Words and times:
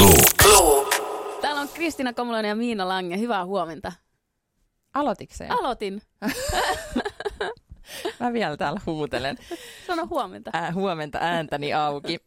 Luke. 0.00 0.44
Täällä 1.40 1.60
on 1.60 1.68
Kristiina 1.68 2.12
Komulainen 2.12 2.48
ja 2.48 2.54
Miina 2.54 2.88
Lange. 2.88 3.18
Hyvää 3.18 3.44
huomenta. 3.44 3.92
Aloitikseen? 4.94 5.52
Aloitin. 5.52 6.02
Mä 8.20 8.32
vielä 8.32 8.56
täällä 8.56 8.80
huutelen. 8.86 9.36
Sano 9.86 10.06
huomenta. 10.06 10.50
Äh, 10.54 10.74
huomenta 10.74 11.18
ääntäni 11.20 11.74
auki. 11.74 12.18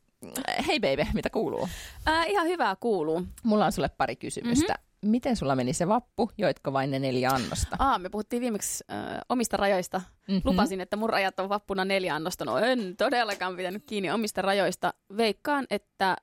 Hei 0.68 0.80
baby, 0.80 1.06
mitä 1.14 1.30
kuuluu? 1.30 1.70
Äh, 2.08 2.30
ihan 2.30 2.48
hyvää 2.48 2.76
kuuluu. 2.76 3.24
Mulla 3.44 3.66
on 3.66 3.72
sulle 3.72 3.90
pari 3.90 4.16
kysymystä. 4.16 4.74
Mm-hmm. 4.74 5.12
Miten 5.12 5.36
sulla 5.36 5.56
meni 5.56 5.74
se 5.74 5.88
vappu? 5.88 6.32
Joitko 6.38 6.74
vain 6.74 6.92
ne 6.92 7.00
neljä 7.00 7.30
annosta? 7.30 7.76
Aa, 7.80 8.00
me 8.00 8.10
puhuttiin 8.10 8.42
viimeksi 8.42 8.84
äh, 8.92 9.20
omista 9.30 9.58
rajoista. 9.58 10.02
Mhm. 10.28 10.40
Lupasin, 10.44 10.82
että 10.82 10.96
mun 10.98 11.10
rajat 11.10 11.40
on 11.40 11.50
vappuna 11.50 11.86
neljä 11.86 12.16
annosta. 12.16 12.46
No 12.46 12.58
en 12.58 12.98
todellakaan 12.98 13.56
pitänyt 13.56 13.84
kiinni 13.86 14.12
omista 14.12 14.42
rajoista. 14.42 14.94
Veikkaan, 15.18 15.66
että 15.70 16.18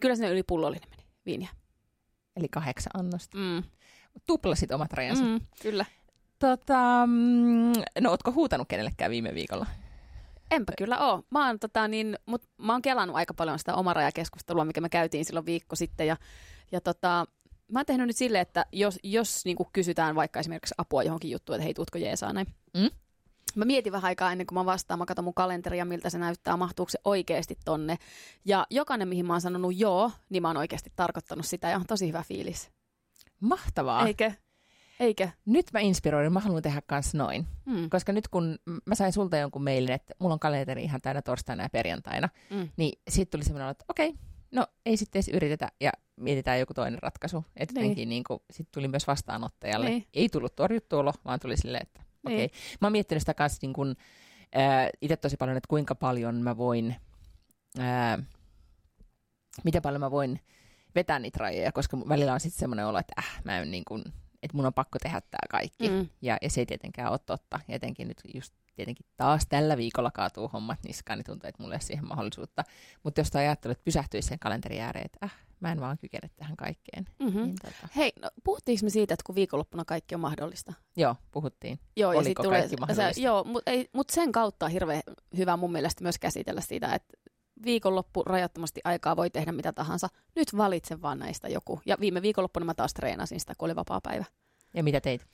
kyllä 0.00 0.14
sinne 0.14 0.30
yli 0.30 0.42
pullollinen 0.42 0.90
meni 0.90 1.02
viiniä. 1.26 1.48
Eli 2.36 2.48
kahdeksan 2.48 2.90
annosta. 2.94 3.38
Mm. 3.38 3.62
Tuplasit 4.26 4.72
omat 4.72 4.92
rajansa. 4.92 5.24
Mm. 5.24 5.40
Kyllä. 5.62 5.84
Tota, 6.38 7.06
mm, 7.06 7.72
no 8.00 8.10
ootko 8.10 8.32
huutanut 8.32 8.68
kenellekään 8.68 9.10
viime 9.10 9.34
viikolla? 9.34 9.66
Enpä 10.50 10.72
kyllä 10.78 10.98
oo. 10.98 11.22
Mä 11.30 11.46
oon, 11.46 11.58
tota, 11.58 11.88
niin, 11.88 12.18
mut, 12.26 12.42
mä 12.58 12.72
oon 12.72 12.82
kelannut 12.82 13.16
aika 13.16 13.34
paljon 13.34 13.58
sitä 13.58 13.74
omarajakeskustelua, 13.74 14.64
mikä 14.64 14.80
me 14.80 14.88
käytiin 14.88 15.24
silloin 15.24 15.46
viikko 15.46 15.76
sitten. 15.76 16.06
Ja, 16.06 16.16
ja 16.72 16.80
tota, 16.80 17.26
mä 17.72 17.78
oon 17.78 17.86
tehnyt 17.86 18.06
nyt 18.06 18.16
silleen, 18.16 18.42
että 18.42 18.66
jos, 18.72 18.98
jos 19.02 19.44
niin 19.44 19.56
kysytään 19.72 20.14
vaikka 20.14 20.40
esimerkiksi 20.40 20.74
apua 20.78 21.02
johonkin 21.02 21.30
juttuun, 21.30 21.54
että 21.54 21.64
hei, 21.64 21.74
tuutko 21.74 21.98
jeesaa 21.98 22.32
näin. 22.32 22.46
Mm? 22.76 22.90
Mä 23.56 23.64
mietin 23.64 23.92
vähän 23.92 24.08
aikaa 24.08 24.32
ennen 24.32 24.46
kuin 24.46 24.58
mä 24.58 24.64
vastaan, 24.64 24.98
mä 24.98 25.06
katson 25.06 25.24
mun 25.24 25.34
kalenteria, 25.34 25.84
miltä 25.84 26.10
se 26.10 26.18
näyttää, 26.18 26.56
mahtuuko 26.56 26.90
se 26.90 26.98
oikeasti 27.04 27.58
tonne. 27.64 27.96
Ja 28.44 28.66
jokainen, 28.70 29.08
mihin 29.08 29.26
mä 29.26 29.32
oon 29.34 29.40
sanonut 29.40 29.76
joo, 29.76 30.10
niin 30.30 30.42
mä 30.42 30.48
oon 30.48 30.56
oikeasti 30.56 30.92
tarkoittanut 30.96 31.46
sitä 31.46 31.68
ja 31.70 31.76
on 31.76 31.86
tosi 31.86 32.08
hyvä 32.08 32.22
fiilis. 32.22 32.70
Mahtavaa. 33.40 34.06
Eikö? 34.06 34.32
Eikö? 35.00 35.28
Nyt 35.44 35.66
mä 35.72 35.80
inspiroidun, 35.80 36.32
mä 36.32 36.40
haluan 36.40 36.62
tehdä 36.62 36.82
kans 36.86 37.14
noin. 37.14 37.46
Mm. 37.66 37.90
Koska 37.90 38.12
nyt 38.12 38.28
kun 38.28 38.58
mä 38.86 38.94
sain 38.94 39.12
sulta 39.12 39.36
jonkun 39.36 39.64
mailin, 39.64 39.90
että 39.94 40.14
mulla 40.18 40.32
on 40.32 40.40
kalenteri 40.40 40.84
ihan 40.84 41.00
täynnä 41.00 41.22
torstaina 41.22 41.62
ja 41.62 41.68
perjantaina, 41.70 42.28
Mm. 42.50 42.68
niin 42.76 42.98
sitten 43.08 43.30
tuli 43.38 43.44
semmoinen, 43.44 43.70
että 43.70 43.84
okei, 43.88 44.14
no 44.52 44.66
ei 44.86 44.96
sitten 44.96 45.18
edes 45.18 45.28
yritetä 45.28 45.68
ja 45.80 45.92
mietitään 46.16 46.58
joku 46.60 46.74
toinen 46.74 47.02
ratkaisu. 47.02 47.44
Että 47.56 47.80
Niin. 47.80 48.08
niin 48.08 48.24
sitten 48.50 48.72
tuli 48.74 48.88
myös 48.88 49.06
vastaanottajalle. 49.06 49.88
Niin. 49.88 50.06
Ei 50.14 50.28
tullut 50.28 50.56
torjuttu 50.56 50.98
olo, 50.98 51.12
vaan 51.24 51.40
tuli 51.40 51.56
silleen, 51.56 51.82
että 51.82 52.03
okei. 52.24 52.36
Niin. 52.36 52.50
Mä 52.80 52.86
oon 52.86 52.92
miettinyt 52.92 53.22
sitä 53.22 53.34
kanssa 53.34 53.58
niin 53.62 53.72
kun, 53.72 53.96
ää, 54.54 54.90
itse 55.00 55.16
tosi 55.16 55.36
paljon, 55.36 55.56
että 55.56 55.68
kuinka 55.68 55.94
paljon 55.94 56.34
mä 56.34 56.56
voin, 56.56 56.96
ää, 57.78 58.18
miten 59.64 59.82
paljon 59.82 60.00
mä 60.00 60.10
voin 60.10 60.40
vetää 60.94 61.18
niitä 61.18 61.38
rajoja, 61.40 61.72
koska 61.72 61.98
välillä 62.08 62.32
on 62.32 62.40
sitten 62.40 62.58
semmoinen 62.58 62.86
olo, 62.86 62.98
että 62.98 63.14
äh, 63.18 63.40
mä 63.44 63.58
en 63.58 63.70
niin 63.70 63.84
kuin, 63.88 64.04
että 64.44 64.56
mun 64.56 64.66
on 64.66 64.74
pakko 64.74 64.98
tehdä 64.98 65.20
tämä 65.20 65.48
kaikki. 65.50 65.88
Mm. 65.88 66.08
Ja, 66.22 66.38
ja 66.42 66.50
se 66.50 66.60
ei 66.60 66.66
tietenkään 66.66 67.10
ole 67.10 67.18
totta. 67.26 67.60
Ja 67.68 67.74
Etenkin 67.74 68.08
nyt 68.08 68.20
just 68.34 68.54
tietenkin 68.76 69.06
taas 69.16 69.46
tällä 69.48 69.76
viikolla 69.76 70.10
kaatuu 70.10 70.48
hommat 70.48 70.78
niskaan, 70.86 71.18
niin 71.18 71.26
tuntuu, 71.26 71.48
että 71.48 71.62
mulla 71.62 71.74
ei 71.74 71.76
ole 71.76 71.80
siihen 71.80 72.08
mahdollisuutta. 72.08 72.64
Mutta 73.02 73.20
jos 73.20 73.36
ajattelet, 73.36 73.78
että 73.78 73.84
pysähtyisi 73.84 74.28
sen 74.28 74.38
kalenterin 74.38 74.80
ääreen, 74.80 75.06
että 75.06 75.18
äh, 75.24 75.34
mä 75.60 75.72
en 75.72 75.80
vaan 75.80 75.98
kykene 75.98 76.30
tähän 76.36 76.56
kaikkeen. 76.56 77.06
Mm-hmm. 77.18 77.42
Niin, 77.42 77.56
tota, 77.62 77.88
Hei, 77.96 78.12
no, 78.22 78.30
puhuttiinko 78.44 78.84
me 78.84 78.90
siitä, 78.90 79.14
että 79.14 79.24
kun 79.26 79.34
viikonloppuna 79.34 79.84
kaikki 79.84 80.14
on 80.14 80.20
mahdollista? 80.20 80.72
joo, 80.96 81.16
puhuttiin. 81.30 81.78
Joo, 81.96 82.12
ja 82.12 82.18
Oliko 82.18 82.42
tulee, 82.42 82.58
kaikki 82.58 82.76
mahdollista? 82.76 83.14
Se, 83.14 83.20
joo, 83.20 83.44
mutta 83.44 83.70
mut 83.92 84.10
sen 84.10 84.32
kautta 84.32 84.66
on 84.66 84.72
hirveän 84.72 85.02
hyvä 85.36 85.56
mun 85.56 85.72
mielestä 85.72 86.02
myös 86.02 86.18
käsitellä 86.18 86.60
sitä, 86.60 86.94
että 86.94 87.18
viikonloppu 87.64 88.22
rajattomasti 88.22 88.80
aikaa 88.84 89.16
voi 89.16 89.30
tehdä 89.30 89.52
mitä 89.52 89.72
tahansa. 89.72 90.08
Nyt 90.36 90.56
valitse 90.56 91.02
vaan 91.02 91.18
näistä 91.18 91.48
joku. 91.48 91.80
Ja 91.86 91.96
viime 92.00 92.22
viikonloppuna 92.22 92.66
mä 92.66 92.74
taas 92.74 92.94
treenasin 92.94 93.40
sitä, 93.40 93.54
kun 93.58 93.66
oli 93.66 93.76
vapaa 93.76 94.00
päivä. 94.00 94.24
Ja 94.74 94.82
mitä 94.84 95.00
teit? 95.00 95.26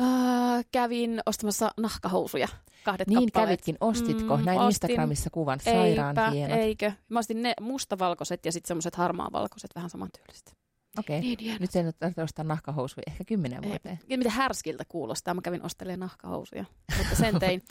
Äh, 0.00 0.64
kävin 0.72 1.20
ostamassa 1.26 1.70
nahkahousuja. 1.76 2.48
Kahdet 2.84 3.08
Niin 3.08 3.16
kappaleet. 3.18 3.48
kävitkin, 3.48 3.76
ostitko? 3.80 4.36
Mm, 4.36 4.44
Näin 4.44 4.58
ostin. 4.58 4.68
Instagramissa 4.90 5.30
kuvan, 5.30 5.60
sairaan 5.60 6.18
Eipä, 6.18 6.30
hienot. 6.30 6.58
eikö? 6.58 6.92
Mä 7.08 7.18
ostin 7.18 7.42
ne 7.42 7.54
mustavalkoiset 7.60 8.46
ja 8.46 8.52
sitten 8.52 8.68
semmoiset 8.68 8.94
harmaanvalkoiset, 8.94 9.70
vähän 9.74 9.90
samantyyliset. 9.90 10.56
Okei, 10.98 11.20
Niin 11.20 11.38
hienot. 11.40 11.60
nyt 11.60 11.70
sen 11.70 11.84
nyt 11.86 11.96
ostaa 12.24 12.44
nahkahousuja 12.44 13.02
ehkä 13.06 13.24
kymmenen 13.24 13.64
Ei, 13.64 13.68
vuoteen. 13.70 13.98
Ja 14.08 14.18
mitä 14.18 14.30
härskiltä 14.30 14.84
kuulostaa. 14.88 15.34
Mä 15.34 15.40
kävin 15.42 15.62
ostelemaan 15.62 16.00
nahkahousuja, 16.00 16.64
mutta 16.98 17.16
sen 17.16 17.38
tein. 17.40 17.62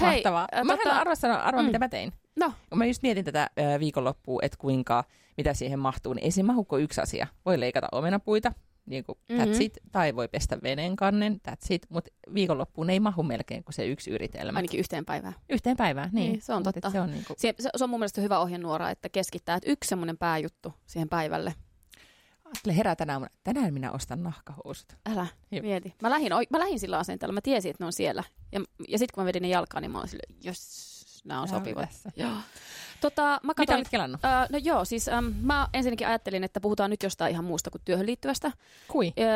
Hei, 0.00 0.08
Mahtavaa. 0.14 0.48
äh, 0.54 0.64
Mä 0.64 0.74
tota- 0.74 0.88
arvaa, 0.90 1.14
sanoa, 1.14 1.36
arvaa 1.36 1.62
Mm. 1.62 1.66
mitä 1.66 1.78
mä 1.78 1.88
tein. 1.88 2.12
No, 2.36 2.52
Kun 2.70 2.78
mä 2.78 2.86
just 2.86 3.02
mietin 3.02 3.24
tätä 3.24 3.50
ö, 3.58 3.80
viikonloppua, 3.80 4.40
että 4.42 4.58
kuinka, 4.60 5.04
mitä 5.36 5.54
siihen 5.54 5.78
mahtuu, 5.78 6.12
niin 6.12 6.24
ei 6.24 6.30
siinä 6.30 6.46
mahu 6.46 6.64
kuin 6.64 6.82
yksi 6.82 7.00
asia. 7.00 7.26
Voi 7.46 7.60
leikata 7.60 7.88
omenapuita, 7.92 8.52
niin 8.86 9.04
kuin 9.04 9.18
Mhm. 9.28 9.40
that's 9.40 9.56
it, 9.62 9.78
tai 9.92 10.16
voi 10.16 10.28
pestä 10.28 10.58
veneen 10.62 10.96
kannen, 10.96 11.40
that's 11.48 11.66
it, 11.70 11.86
mutta 11.88 12.10
viikonloppuun 12.34 12.90
ei 12.90 13.00
mahu 13.00 13.22
melkein 13.22 13.64
kuin 13.64 13.74
se 13.74 13.86
yksi 13.86 14.10
yritelmä. 14.10 14.56
ainakin 14.58 14.80
yhteen 14.80 15.04
päivään. 15.04 15.34
Yhteen 15.50 15.76
päivään, 15.76 16.10
niin. 16.12 16.32
Niin, 16.32 16.42
se 16.42 16.52
on 16.52 16.62
Mut 16.64 16.74
totta. 16.74 16.90
Se 16.90 17.00
on 17.00 17.10
niin 17.10 17.24
kuin, 17.26 17.36
Se, 17.38 17.54
se, 17.60 17.70
se 17.76 17.84
on 17.84 17.90
mun 17.90 18.00
mielestä 18.00 18.20
hyvä 18.20 18.38
ohjenuora, 18.38 18.90
että 18.90 19.08
keskittää, 19.08 19.56
että 19.56 19.70
yksi 19.70 19.88
semmoinen 19.88 20.18
pääjuttu 20.18 20.74
siihen 20.86 21.08
päivälle. 21.08 21.54
Ajattele 22.46 22.76
herää 22.76 22.96
tänään, 22.96 23.14
aamuna, 23.14 23.30
tänään 23.44 23.74
minä 23.74 23.92
ostan 23.92 24.22
nahkahousut. 24.22 24.92
Älä 25.12 25.26
Jep. 25.50 25.62
mieti. 25.64 25.94
Mä 26.02 26.10
lähdin, 26.10 26.32
oi- 26.32 26.46
mä 26.50 26.58
lähdin 26.58 26.80
sillä 26.80 26.98
asenteella, 26.98 27.32
mä 27.32 27.40
tiesin, 27.40 27.70
että 27.70 27.84
ne 27.84 27.86
on 27.86 27.92
siellä. 27.92 28.24
Ja, 28.52 28.60
ja 28.88 28.98
sitten 28.98 29.14
kun 29.14 29.24
mä 29.24 29.26
vedin 29.28 29.42
ne 29.42 29.48
jalkaan, 29.48 29.82
niin 29.82 29.90
mä 29.90 29.98
olin 29.98 30.08
silleen, 30.08 30.34
jos 30.44 30.96
nämä 31.24 31.42
on 31.42 31.48
sopivat. 31.48 31.88
Joo. 32.16 32.30
Tota, 33.00 33.22
mä 33.22 33.38
Mitä 33.42 33.54
katsoin, 33.54 33.76
olit 33.76 33.88
kelannut? 33.88 34.24
Öö, 34.24 34.30
no 34.52 34.58
joo, 34.58 34.84
siis 34.84 35.08
äm, 35.08 35.34
mä 35.40 35.68
ensinnäkin 35.72 36.06
ajattelin, 36.06 36.44
että 36.44 36.60
puhutaan 36.60 36.90
nyt 36.90 37.02
jostain 37.02 37.32
ihan 37.32 37.44
muusta 37.44 37.70
kuin 37.70 37.82
työhön 37.84 38.06
liittyvästä. 38.06 38.52
Kui? 38.88 39.12
Öö, 39.18 39.26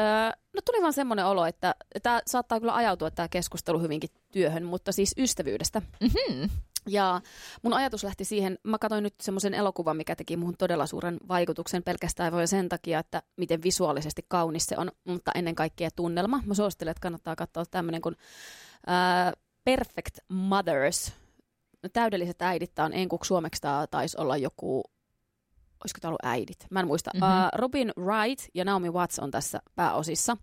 no 0.55 0.61
tuli 0.65 0.83
vaan 0.83 0.93
semmoinen 0.93 1.27
olo, 1.27 1.47
että 1.47 1.75
tämä 2.03 2.21
saattaa 2.27 2.61
kyllä 2.61 2.75
ajautua 2.75 3.11
tämä 3.11 3.29
keskustelu 3.29 3.81
hyvinkin 3.81 4.11
työhön, 4.33 4.65
mutta 4.65 4.93
siis 4.93 5.15
ystävyydestä. 5.19 5.83
Mm-hmm. 6.01 6.51
Ja 6.89 7.21
mun 7.63 7.75
ajatus 7.75 8.05
lähti 8.05 8.25
siihen, 8.25 8.59
mä 8.65 8.79
katsoin 8.79 9.03
nyt 9.03 9.15
semmoisen 9.23 9.55
elokuvan, 9.55 9.97
mikä 9.97 10.17
teki 10.17 10.37
muhun 10.37 10.55
todella 10.59 10.87
suuren 10.87 11.17
vaikutuksen 11.29 11.83
pelkästään 11.83 12.33
voi 12.33 12.47
sen 12.47 12.69
takia, 12.69 12.99
että 12.99 13.23
miten 13.37 13.63
visuaalisesti 13.63 14.25
kaunis 14.29 14.67
se 14.67 14.77
on, 14.79 14.93
mutta 15.05 15.31
ennen 15.35 15.55
kaikkea 15.55 15.91
tunnelma. 15.97 16.43
Mä 16.47 16.55
suosittelen, 16.55 16.91
että 16.91 17.03
kannattaa 17.03 17.37
katsoa 17.37 17.65
tämmöinen 17.71 18.01
kuin 18.01 18.17
ää, 18.87 19.33
Perfect 19.65 20.19
Mothers. 20.29 21.13
Täydelliset 21.93 22.43
äidit, 22.43 22.75
tää 22.75 22.85
on 22.85 22.93
enkuksi 22.93 23.29
suomeksi 23.29 23.63
tää 23.63 23.87
taisi 23.87 24.17
olla 24.21 24.37
joku, 24.37 24.83
olisiko 25.85 25.99
tämä 26.01 26.09
ollut 26.09 26.25
äidit? 26.25 26.67
Mä 26.71 26.81
en 26.81 26.87
muista. 26.87 27.11
Mhm. 27.15 27.25
Mm-hmm. 27.25 27.43
Uh, 27.45 27.49
Robin 27.55 27.93
Wright 27.99 28.49
ja 28.55 28.65
Naomi 28.65 28.91
Watts 28.91 29.19
on 29.19 29.31
tässä 29.31 29.61
pääosissa. 29.77 30.37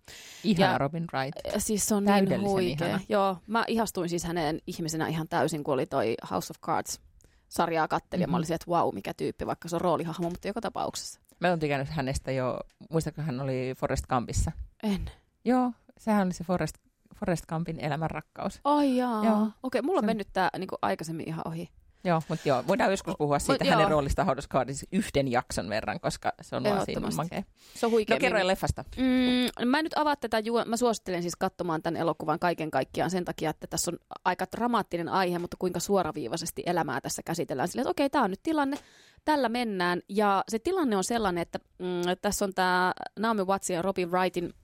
Ihana 0.44 0.72
Ja- 0.72 0.78
Robin 0.78 1.04
Wright. 1.14 1.38
Siis 1.58 1.86
se 1.86 1.94
on 1.94 2.04
niin 2.04 2.40
huikea. 2.40 2.86
ihana. 2.88 3.02
Joo, 3.08 3.36
mä 3.46 3.64
ihastuin 3.68 4.08
siis 4.08 4.24
hänen 4.24 4.58
ihmisenä 4.66 5.06
ihan 5.06 5.28
täysin, 5.28 5.64
kun 5.64 5.74
oli 5.74 5.86
toi 5.86 6.14
House 6.30 6.52
of 6.52 6.60
Cards 6.60 7.00
sarjaa 7.48 7.88
kattelin, 7.88 8.20
mm-hmm. 8.20 8.22
ja 8.22 8.26
mä 8.26 8.38
Mhm. 8.38 8.44
olin 8.50 8.52
että 8.52 8.70
wow, 8.70 8.94
mikä 8.94 9.14
tyyppi, 9.14 9.46
vaikka 9.46 9.68
se 9.68 9.76
on 9.76 9.80
roolihahmo, 9.80 10.30
mutta 10.30 10.48
joka 10.48 10.60
tapauksessa. 10.60 11.20
Mä 11.40 11.48
oon 11.48 11.58
tykännyt 11.58 11.88
hänestä 11.88 12.32
jo, 12.32 12.58
muistatko 12.90 13.22
hän 13.22 13.40
oli 13.40 13.74
Forrest 13.78 14.06
Gumpissa? 14.06 14.52
En. 14.82 15.10
Joo, 15.44 15.72
sehän 15.98 16.26
oli 16.26 16.34
se 16.34 16.44
Forrest, 16.44 16.74
Forrest 17.16 17.46
Gumpin 17.46 17.80
elämän 17.80 18.10
rakkaus. 18.10 18.60
Ai 18.64 18.96
jaa. 18.96 19.24
Joo. 19.24 19.48
Okei, 19.62 19.82
mulla 19.82 19.98
on 19.98 20.02
Se- 20.02 20.06
mennyt 20.06 20.28
tää 20.32 20.48
niinku 20.58 20.76
aikaisemmin 20.82 21.28
ihan 21.28 21.42
ohi. 21.48 21.68
Joo, 22.04 22.22
mutta 22.28 22.48
joo, 22.48 22.64
voidaan 22.66 22.90
joskus 22.90 23.14
puhua 23.18 23.38
siitä 23.38 23.64
Mut 23.64 23.70
hänen 23.70 23.82
joo. 23.82 23.90
roolista 23.90 24.24
House 24.24 24.48
yhden 24.92 25.28
jakson 25.28 25.68
verran, 25.68 26.00
koska 26.00 26.32
se 26.40 26.56
on 26.56 26.64
vaan 26.64 26.84
siinä 26.84 27.08
makea. 27.16 27.42
Se 27.74 27.86
on 27.86 27.92
huikea. 27.92 28.16
No 28.16 28.20
kerro 28.20 28.46
leffasta. 28.46 28.84
Mm, 28.96 29.68
mä 29.68 29.78
en 29.78 29.84
nyt 29.84 29.98
avaa 29.98 30.16
tätä, 30.16 30.38
juo- 30.38 30.64
mä 30.64 30.76
suosittelen 30.76 31.22
siis 31.22 31.36
katsomaan 31.36 31.82
tämän 31.82 32.00
elokuvan 32.00 32.38
kaiken 32.38 32.70
kaikkiaan 32.70 33.10
sen 33.10 33.24
takia, 33.24 33.50
että 33.50 33.66
tässä 33.66 33.90
on 33.90 33.98
aika 34.24 34.46
dramaattinen 34.56 35.08
aihe, 35.08 35.38
mutta 35.38 35.56
kuinka 35.60 35.80
suoraviivaisesti 35.80 36.62
elämää 36.66 37.00
tässä 37.00 37.22
käsitellään. 37.22 37.68
Silleen, 37.68 37.82
että 37.82 37.90
okei, 37.90 38.10
tämä 38.10 38.24
on 38.24 38.30
nyt 38.30 38.42
tilanne, 38.42 38.78
tällä 39.24 39.48
mennään. 39.48 40.02
Ja 40.08 40.44
se 40.48 40.58
tilanne 40.58 40.96
on 40.96 41.04
sellainen, 41.04 41.42
että 41.42 41.58
mm, 41.78 42.02
tässä 42.22 42.44
on 42.44 42.54
tämä 42.54 42.92
Naomi 43.18 43.42
Watts 43.42 43.70
ja 43.70 43.82
Robin 43.82 44.10
Wrightin 44.10 44.54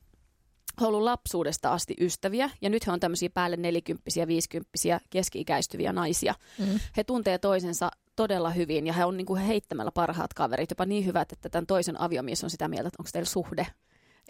ollut 0.81 1.03
lapsuudesta 1.03 1.73
asti 1.73 1.94
ystäviä, 2.00 2.50
ja 2.61 2.71
nyt 2.71 2.87
he 2.87 2.93
on 2.93 3.00
tämmöisiä 3.00 3.31
päälle 3.35 3.56
nelikymppisiä, 3.56 4.26
viisikymppisiä, 4.26 5.00
keski-ikäistyviä 5.11 5.93
naisia. 5.93 6.35
Mm. 6.59 6.81
He 6.97 7.05
tuntee 7.05 7.38
toisensa 7.38 7.91
todella 8.17 8.50
hyvin, 8.50 8.87
ja 8.87 8.93
he 8.93 9.05
on 9.05 9.17
niinku 9.17 9.37
heittämällä 9.37 9.93
parhaat 9.93 10.35
kaverit, 10.35 10.71
jopa 10.71 10.87
niin 10.87 11.06
hyvät, 11.06 11.32
että 11.32 11.49
tämän 11.49 11.67
toisen 11.67 12.00
aviomies 12.00 12.44
on 12.44 12.50
sitä 12.50 12.69
mieltä, 12.69 12.88
että 12.88 12.97
onko 13.00 13.11
teillä 13.12 13.29
suhde. 13.29 13.67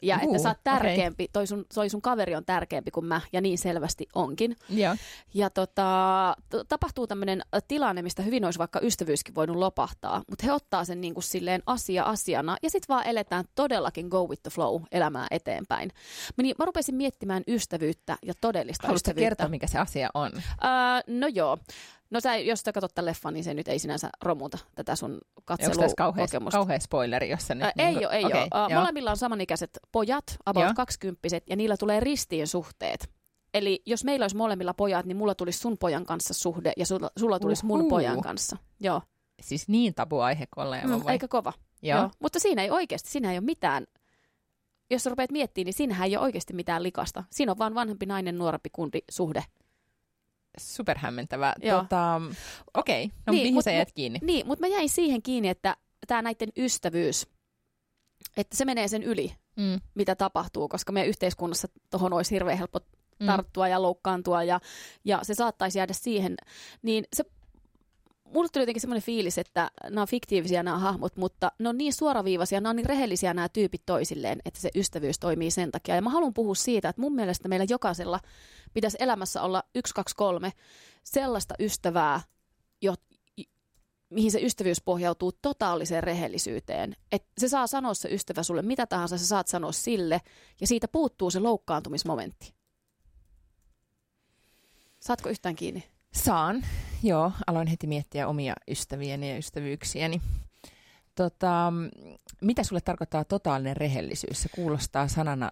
Ja 0.03 0.19
Juu, 0.23 0.31
että 0.35 0.43
sä 0.43 0.49
oot 0.49 0.59
tärkeämpi, 0.65 1.29
toi, 1.33 1.47
sun, 1.47 1.65
toi 1.75 1.91
sun 1.91 2.03
kaveri 2.03 2.35
on 2.35 2.45
tärkeämpi 2.45 2.91
kuin 2.91 3.07
mä, 3.07 3.21
ja 3.33 3.41
niin 3.41 3.59
selvästi 3.59 4.07
onkin. 4.15 4.57
Joo. 4.69 4.97
Ja 5.35 5.51
tota, 5.51 6.37
tapahtuu 6.69 7.07
tämmöinen 7.07 7.43
tilanne, 7.69 8.03
mistä 8.03 8.23
hyvin 8.23 8.45
olisi 8.45 8.59
vaikka 8.59 8.81
ystävyyskin 8.83 9.35
voinut 9.35 9.57
lopahtaa, 9.57 10.23
mutta 10.31 10.47
he 10.47 10.53
ottaa 10.53 10.85
sen 10.85 11.01
niin 11.01 11.15
kuin 11.15 11.25
silleen 11.25 11.63
asia 11.67 12.05
asiana, 12.05 12.57
ja 12.63 12.71
sitten 12.71 12.95
vaan 12.95 13.07
eletään 13.07 13.45
todellakin 13.55 14.09
go 14.09 14.27
with 14.27 14.43
the 14.43 14.51
flow 14.51 14.83
elämää 14.93 15.27
eteenpäin. 15.31 15.91
Mä, 16.37 16.43
niin, 16.43 16.55
mä 16.59 16.65
rupesin 16.65 16.95
miettimään 16.95 17.43
ystävyyttä 17.49 18.17
ja 18.23 18.35
todellista 18.41 18.87
Haluatko 18.87 18.97
ystävyyttä. 18.97 19.21
kertoa, 19.27 19.49
mikä 19.49 19.67
se 19.67 19.79
asia 19.79 20.11
on? 20.15 20.31
Ää, 20.61 21.01
no 21.07 21.27
joo. 21.27 21.59
No 22.11 22.21
sä, 22.21 22.37
jos 22.37 22.61
sä 22.61 22.73
katsot 22.73 22.95
tämän 22.95 23.07
leffan, 23.07 23.35
niin 23.35 23.45
se 23.45 23.55
nyt 23.55 23.69
ei 23.69 23.79
sinänsä 23.79 24.11
romuta 24.23 24.59
tätä 24.75 24.97
sun 24.97 25.11
Onko 25.13 25.57
tässä 25.57 25.95
kauhea, 25.97 26.23
katselukokemusta. 26.25 26.79
spoileri, 26.79 27.31
jos 27.31 27.47
sä 27.47 27.55
nyt... 27.55 27.65
Ä, 27.65 27.73
niin 27.77 27.89
ei 27.89 28.07
ole, 28.07 28.15
ei 28.15 28.25
okei, 28.25 28.41
ole. 28.41 28.71
joo. 28.71 28.81
Molemmilla 28.81 29.11
on 29.11 29.17
samanikäiset 29.17 29.79
pojat, 29.93 30.25
about 30.47 30.65
Joo. 30.65 30.73
kaksikymppiset, 30.77 31.45
ja 31.51 31.57
niillä 31.57 31.77
tulee 31.77 32.01
ristiin 32.01 32.47
suhteet. 32.47 33.11
Eli 33.55 33.83
jos 33.87 34.05
meillä 34.05 34.25
olisi 34.25 34.37
molemmilla 34.37 34.75
pojat, 34.75 35.07
niin 35.07 35.17
mulla 35.17 35.35
tulisi 35.35 35.59
sun 35.59 35.77
pojan 35.81 36.05
kanssa 36.07 36.35
suhde, 36.35 36.73
ja 36.77 36.87
sulla, 36.87 37.11
sulla 37.19 37.39
tulisi 37.39 37.67
mun 37.67 37.81
Uhuu. 37.81 37.91
pojan 37.91 38.21
kanssa. 38.21 38.57
Joo. 38.81 39.03
Siis 39.43 39.69
niin 39.69 39.95
tabu-aihe 39.95 40.47
kuin 40.55 40.65
ollaan 40.65 40.91
Mm, 40.91 41.05
vai? 41.05 41.13
eikä 41.13 41.29
kova. 41.29 41.53
Joo. 41.83 41.99
Joo. 42.01 42.11
Mutta 42.21 42.39
siinä 42.41 42.63
ei 42.63 42.71
oikeasti, 42.71 43.11
siinä 43.11 43.31
ei 43.33 43.39
ole 43.39 43.45
mitään, 43.45 43.87
jos 44.91 45.03
sä 45.05 45.11
rupeat 45.11 45.31
miettimään, 45.31 45.65
niin 45.65 45.75
siinähän 45.75 46.09
ei 46.09 46.17
ole 46.17 46.25
oikeasti 46.25 46.53
mitään 46.53 46.83
likasta. 46.83 47.25
Siinä 47.31 47.53
on 47.53 47.59
vaan 47.59 47.75
vanhempi 47.75 48.07
nainen, 48.07 48.39
nuorempi 48.39 48.71
kundi 48.73 48.99
suhde. 49.11 49.45
Superhämmentävää. 50.59 51.55
Joo. 51.63 51.81
Tota, 51.83 52.21
Okei, 52.75 53.07
no 53.07 53.31
Niin, 53.31 53.43
mihin 53.43 53.55
mut- 53.55 53.65
sä 53.65 53.73
jäät 53.73 53.93
kiinni? 53.93 54.19
Niin, 54.23 54.47
mutta 54.47 54.61
mä 54.61 54.67
jäin 54.67 54.89
siihen 54.89 55.23
kiinni, 55.23 55.49
että 55.49 55.77
tämä 56.07 56.23
näiden 56.23 56.49
ystävyys, 56.57 57.27
että 58.37 58.57
se 58.57 58.65
menee 58.65 58.89
sen 58.89 59.03
yli, 59.03 59.35
Mm. 59.57 59.81
mitä 59.95 60.15
tapahtuu, 60.15 60.69
koska 60.69 60.93
meidän 60.93 61.09
yhteiskunnassa 61.09 61.69
tuohon 61.91 62.13
olisi 62.13 62.31
hirveän 62.35 62.59
helppo 62.59 62.81
Mm. 63.21 63.27
tarttua 63.27 63.69
ja 63.69 63.83
loukkaantua 63.83 64.43
ja, 64.43 64.61
ja 65.05 65.19
se 65.23 65.35
saattaisi 65.35 65.79
jäädä 65.79 65.93
siihen, 65.93 66.35
niin 66.83 67.05
se 67.17 67.25
mulle 68.35 68.49
tuli 68.53 68.63
jotenkin 68.63 68.81
semmoinen 68.81 69.03
fiilis, 69.03 69.39
että 69.39 69.71
nämä 69.85 70.01
on 70.01 70.09
fiktiivisiä 70.09 70.63
nämä 70.63 70.79
hahmot, 70.79 71.17
mutta 71.17 71.53
ne 71.59 71.69
on 71.69 71.79
niin 71.79 71.93
suoraviivaisia, 71.93 72.61
nämä 72.61 72.71
on 72.71 72.77
niin 72.77 72.87
rehellisiä 72.87 73.35
nämä 73.35 73.49
tyypit 73.49 73.83
toisilleen, 73.87 74.41
että 74.45 74.61
se 74.61 74.71
ystävyys 74.75 75.19
toimii 75.19 75.51
sen 75.51 75.71
takia. 75.71 75.95
Ja 75.95 76.03
mä 76.03 76.11
haluan 76.11 76.35
puhua 76.35 76.55
siitä, 76.55 76.89
että 76.89 77.03
mun 77.03 77.15
mielestä 77.15 77.49
meillä 77.49 77.67
jokaisella 77.69 78.21
pitäisi 78.75 78.97
elämässä 79.01 79.43
olla 79.43 79.63
yksi, 79.75 79.95
kaksi, 79.95 80.17
kolme 80.17 80.53
sellaista 81.05 81.55
ystävää, 81.61 82.21
jo, 82.83 82.95
mihin 84.11 84.33
se 84.33 84.41
ystävyys 84.43 84.83
pohjautuu 84.83 85.33
totaaliseen 85.43 86.03
rehellisyyteen. 86.03 86.97
Että 87.13 87.29
se 87.39 87.49
saa 87.49 87.67
sanoa 87.67 87.95
se 87.95 88.09
ystävä 88.09 88.43
sulle 88.43 88.63
mitä 88.63 88.87
tahansa, 88.87 89.19
sä 89.19 89.27
saat 89.27 89.49
sanoa 89.49 89.73
sille, 89.73 90.21
ja 90.61 90.67
siitä 90.67 90.89
puuttuu 90.89 91.31
se 91.31 91.41
loukkaantumismomentti. 91.41 92.55
Saatko 95.01 95.29
yhtään 95.29 95.57
kiinni? 95.57 95.85
Saan, 96.13 96.65
joo. 97.05 97.33
Aloin 97.47 97.67
heti 97.67 97.87
miettiä 97.87 98.29
omia 98.29 98.55
ystäviäni 98.69 99.31
ja 99.31 99.39
ystävyyksiäni. 99.39 100.21
Tota, 101.15 101.73
mitä 102.41 102.63
sulle 102.63 102.81
tarkoittaa 102.81 103.25
totaalinen 103.25 103.77
rehellisyys? 103.77 104.43
Se 104.43 104.49
kuulostaa 104.49 105.09
sanana, 105.09 105.51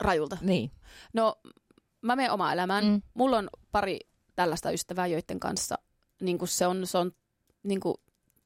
Rajulta. 0.00 0.38
niin. 0.40 0.70
No, 1.12 1.36
mä 2.02 2.16
menen 2.16 2.32
omaan 2.32 2.52
elämään. 2.52 2.84
Mm. 2.84 3.02
Mulla 3.14 3.38
on 3.38 3.50
pari 3.72 3.98
tällaista 4.36 4.70
ystävää, 4.70 5.06
joiden 5.06 5.40
kanssa 5.40 5.78
niin 6.20 6.38
se 6.44 6.66
on, 6.66 6.86
se 6.86 6.98
on 6.98 7.12
niin 7.62 7.80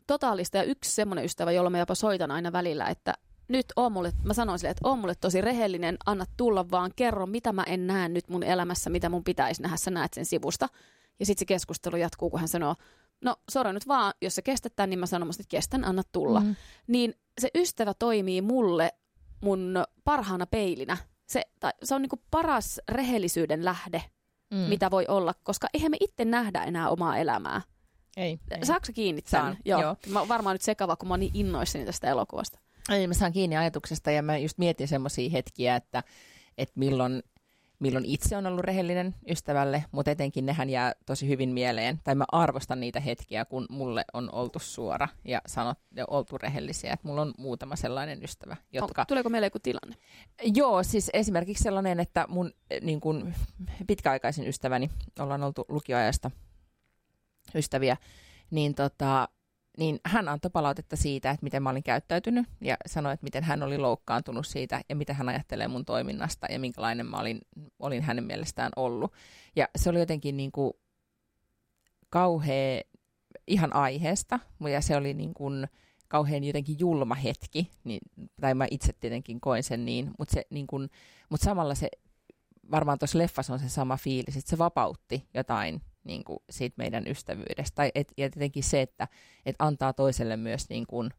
totaalista. 0.06 0.56
Ja 0.56 0.62
yksi 0.62 0.90
semmoinen 0.90 1.24
ystävä, 1.24 1.52
jolla 1.52 1.70
mä 1.70 1.78
jopa 1.78 1.94
soitan 1.94 2.30
aina 2.30 2.52
välillä, 2.52 2.86
että 2.86 3.14
nyt 3.48 3.66
on 3.76 3.92
mulle, 3.92 4.12
mä 4.24 4.34
sanoin 4.34 4.58
sille, 4.58 4.70
että 4.70 4.88
on 4.88 4.98
mulle 4.98 5.14
tosi 5.14 5.40
rehellinen, 5.40 5.96
anna 6.06 6.24
tulla 6.36 6.70
vaan, 6.70 6.90
kerro 6.96 7.26
mitä 7.26 7.52
mä 7.52 7.62
en 7.62 7.86
näe 7.86 8.08
nyt 8.08 8.28
mun 8.28 8.42
elämässä, 8.42 8.90
mitä 8.90 9.08
mun 9.08 9.24
pitäisi 9.24 9.62
nähdä, 9.62 9.76
sä 9.76 9.90
näet 9.90 10.12
sen 10.12 10.24
sivusta. 10.24 10.68
Ja 11.20 11.26
sitten 11.26 11.40
se 11.40 11.44
keskustelu 11.44 11.96
jatkuu, 11.96 12.30
kun 12.30 12.40
hän 12.40 12.48
sanoo, 12.48 12.74
no 13.24 13.36
sori 13.50 13.72
nyt 13.72 13.88
vaan, 13.88 14.14
jos 14.22 14.34
sä 14.34 14.42
kestät 14.42 14.76
tämän, 14.76 14.90
niin 14.90 14.98
mä 14.98 15.06
sanon 15.06 15.28
musta, 15.28 15.40
että 15.40 15.50
kestän, 15.56 15.84
anna 15.84 16.02
tulla. 16.12 16.40
Mm. 16.40 16.56
Niin 16.86 17.14
se 17.40 17.48
ystävä 17.54 17.94
toimii 17.94 18.42
mulle 18.42 18.92
mun 19.40 19.84
parhaana 20.04 20.46
peilinä. 20.46 20.96
Se, 21.26 21.42
tai, 21.60 21.72
se 21.82 21.94
on 21.94 22.02
niinku 22.02 22.22
paras 22.30 22.80
rehellisyyden 22.88 23.64
lähde, 23.64 24.02
Mm. 24.52 24.56
mitä 24.56 24.90
voi 24.90 25.04
olla, 25.08 25.34
koska 25.42 25.68
eihän 25.74 25.90
me 25.90 25.96
itse 26.00 26.24
nähdä 26.24 26.64
enää 26.64 26.88
omaa 26.90 27.16
elämää. 27.18 27.62
Ei, 28.16 28.38
ei. 28.50 28.66
Saatko 28.66 28.86
sä 28.86 28.92
kiinni 28.92 29.22
Saan, 29.26 29.44
tämän? 29.44 29.56
Joo. 29.64 29.82
joo. 29.82 29.96
Mä 30.08 30.18
oon 30.18 30.28
varmaan 30.28 30.54
nyt 30.54 30.62
sekava, 30.62 30.96
kun 30.96 31.08
mä 31.08 31.12
oon 31.12 31.20
niin 31.20 31.30
innoissani 31.34 31.84
tästä 31.84 32.08
elokuvasta. 32.10 32.58
Ei, 32.90 33.06
mä 33.06 33.14
saan 33.14 33.32
kiinni 33.32 33.56
ajatuksesta 33.56 34.10
ja 34.10 34.22
mä 34.22 34.38
just 34.38 34.58
mietin 34.58 34.88
semmoisia 34.88 35.30
hetkiä, 35.30 35.76
että, 35.76 36.02
että 36.58 36.72
milloin, 36.78 37.22
milloin 37.80 38.04
itse 38.04 38.36
on 38.36 38.46
ollut 38.46 38.64
rehellinen 38.64 39.14
ystävälle, 39.30 39.84
mutta 39.92 40.10
etenkin 40.10 40.46
nehän 40.46 40.70
jää 40.70 40.92
tosi 41.06 41.28
hyvin 41.28 41.48
mieleen. 41.48 42.00
Tai 42.04 42.14
mä 42.14 42.24
arvostan 42.32 42.80
niitä 42.80 43.00
hetkiä, 43.00 43.44
kun 43.44 43.66
mulle 43.70 44.04
on 44.12 44.34
oltu 44.34 44.58
suora 44.58 45.08
ja, 45.24 45.40
sanot, 45.46 45.78
ja 45.96 46.04
oltu 46.08 46.38
rehellisiä. 46.38 46.92
Että 46.92 47.08
mulla 47.08 47.22
on 47.22 47.34
muutama 47.38 47.76
sellainen 47.76 48.24
ystävä, 48.24 48.56
jotka... 48.72 49.02
On, 49.02 49.06
tuleeko 49.06 49.28
meille 49.28 49.46
joku 49.46 49.58
tilanne? 49.58 49.96
Joo, 50.54 50.82
siis 50.82 51.10
esimerkiksi 51.12 51.62
sellainen, 51.62 52.00
että 52.00 52.26
mun 52.28 52.52
eh, 52.70 52.80
niin 52.80 53.00
kun, 53.00 53.34
pitkäaikaisin 53.86 54.46
ystäväni, 54.46 54.90
ollaan 55.18 55.42
oltu 55.42 55.64
lukioajasta 55.68 56.30
ystäviä, 57.54 57.96
niin, 58.50 58.74
tota, 58.74 59.28
niin 59.78 60.00
hän 60.06 60.28
antoi 60.28 60.50
palautetta 60.50 60.96
siitä, 60.96 61.30
että 61.30 61.44
miten 61.44 61.62
mä 61.62 61.70
olin 61.70 61.82
käyttäytynyt 61.82 62.46
ja 62.60 62.76
sanoi, 62.86 63.12
että 63.12 63.24
miten 63.24 63.44
hän 63.44 63.62
oli 63.62 63.78
loukkaantunut 63.78 64.46
siitä 64.46 64.80
ja 64.88 64.96
mitä 64.96 65.14
hän 65.14 65.28
ajattelee 65.28 65.68
mun 65.68 65.84
toiminnasta 65.84 66.46
ja 66.50 66.60
minkälainen 66.60 67.06
mä 67.06 67.16
olin, 67.16 67.40
olin 67.78 68.02
hänen 68.02 68.24
mielestään 68.24 68.72
ollut. 68.76 69.12
Ja 69.56 69.68
se 69.76 69.90
oli 69.90 69.98
jotenkin 69.98 70.36
niin 70.36 70.52
kuin 70.52 70.72
kauhea 72.10 72.82
ihan 73.46 73.72
aiheesta 73.72 74.40
ja 74.72 74.80
se 74.80 74.96
oli 74.96 75.14
niin 75.14 75.34
kuin 75.34 75.68
kauhean 76.08 76.44
jotenkin 76.44 76.76
julma 76.78 77.14
hetki, 77.14 77.70
niin, 77.84 78.00
tai 78.40 78.54
mä 78.54 78.66
itse 78.70 78.92
tietenkin 78.92 79.40
koin 79.40 79.62
sen 79.62 79.84
niin, 79.84 80.10
mutta 80.18 80.34
se 80.34 80.46
niin 80.50 80.66
kuin, 80.66 80.90
mut 81.28 81.40
samalla 81.40 81.74
se 81.74 81.88
varmaan 82.70 82.98
tuossa 82.98 83.18
leffassa 83.18 83.52
on 83.52 83.58
se 83.58 83.68
sama 83.68 83.96
fiilis, 83.96 84.36
että 84.36 84.50
se 84.50 84.58
vapautti 84.58 85.28
jotain 85.34 85.82
niin 86.04 86.24
kuin 86.24 86.38
siitä 86.50 86.74
meidän 86.78 87.06
ystävyydestä. 87.06 87.74
Tai 87.74 87.90
et, 87.94 88.12
ja 88.16 88.30
tietenkin 88.30 88.64
se, 88.64 88.82
että 88.82 89.08
et 89.46 89.56
antaa 89.58 89.92
toiselle 89.92 90.36
myös 90.36 90.68
niin 90.68 90.86
kuin, 90.86 91.10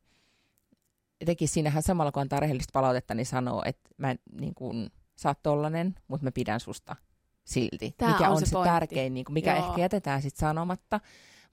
etenkin 1.22 1.48
siinähän 1.48 1.84
samalla 1.84 2.12
kun 2.12 2.22
antaa 2.22 2.40
rehellistä 2.40 2.72
palautetta, 2.74 3.14
niin 3.14 3.26
sanoo, 3.26 3.64
että 3.66 3.90
mä 3.98 4.12
en, 4.12 4.20
niin 4.42 4.56
kuin, 4.56 4.90
sä 5.16 5.30
oot 5.30 5.44
tollanen, 5.44 5.96
mutta 6.08 6.24
mä 6.24 6.32
pidän 6.32 6.60
susta 6.60 6.96
silti. 7.44 7.96
Tää 7.98 8.12
mikä 8.12 8.30
on 8.30 8.40
se 8.40 8.46
se, 8.46 8.52
pointti. 8.52 8.74
tärkein, 8.74 9.14
niin 9.14 9.26
kuin, 9.26 9.34
mikä 9.34 9.56
Joo. 9.56 9.68
ehkä 9.68 9.82
jätetään 9.82 10.22
sitten 10.22 10.48
sanomatta, 10.48 11.00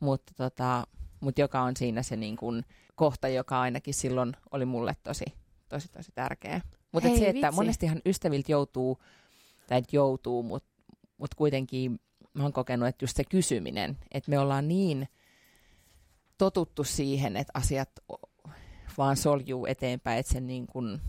mutta 0.01 0.33
tota, 0.37 0.87
mut 1.21 1.39
joka 1.39 1.61
on 1.61 1.77
siinä 1.77 2.03
se 2.03 2.17
niin 2.17 2.37
kuin, 2.37 2.63
kohta, 2.95 3.29
joka 3.29 3.61
ainakin 3.61 3.95
silloin 3.95 4.33
oli 4.51 4.65
mulle 4.65 4.97
tosi, 5.03 5.25
tosi, 5.69 5.89
tosi 5.89 6.13
tärkeä. 6.15 6.61
Mutta 6.93 7.09
Hei, 7.09 7.19
se, 7.19 7.29
että 7.29 7.47
vitsi. 7.47 7.57
monestihan 7.57 8.01
ystäviltä 8.07 8.53
joutuu, 8.53 8.99
tai 9.67 9.79
et 9.79 9.93
joutuu, 9.93 10.43
mutta 10.43 10.69
mut 11.19 11.35
kuitenkin 11.35 12.01
mä 12.39 12.45
oon 12.45 12.53
kokenut, 12.53 12.89
että 12.89 13.05
just 13.05 13.17
se 13.17 13.25
kysyminen, 13.25 13.99
että 14.13 14.31
me 14.31 14.39
ollaan 14.39 14.69
niin 14.69 15.09
totuttu 16.39 16.85
siihen, 16.85 17.37
että 17.37 17.53
asiat 17.55 17.91
vaan 18.99 19.17
soljuu 19.17 19.67
eteenpäin, 19.67 20.19
että 20.19 20.33
sen 20.33 20.47
niin 20.47 20.67
kun, 20.67 21.01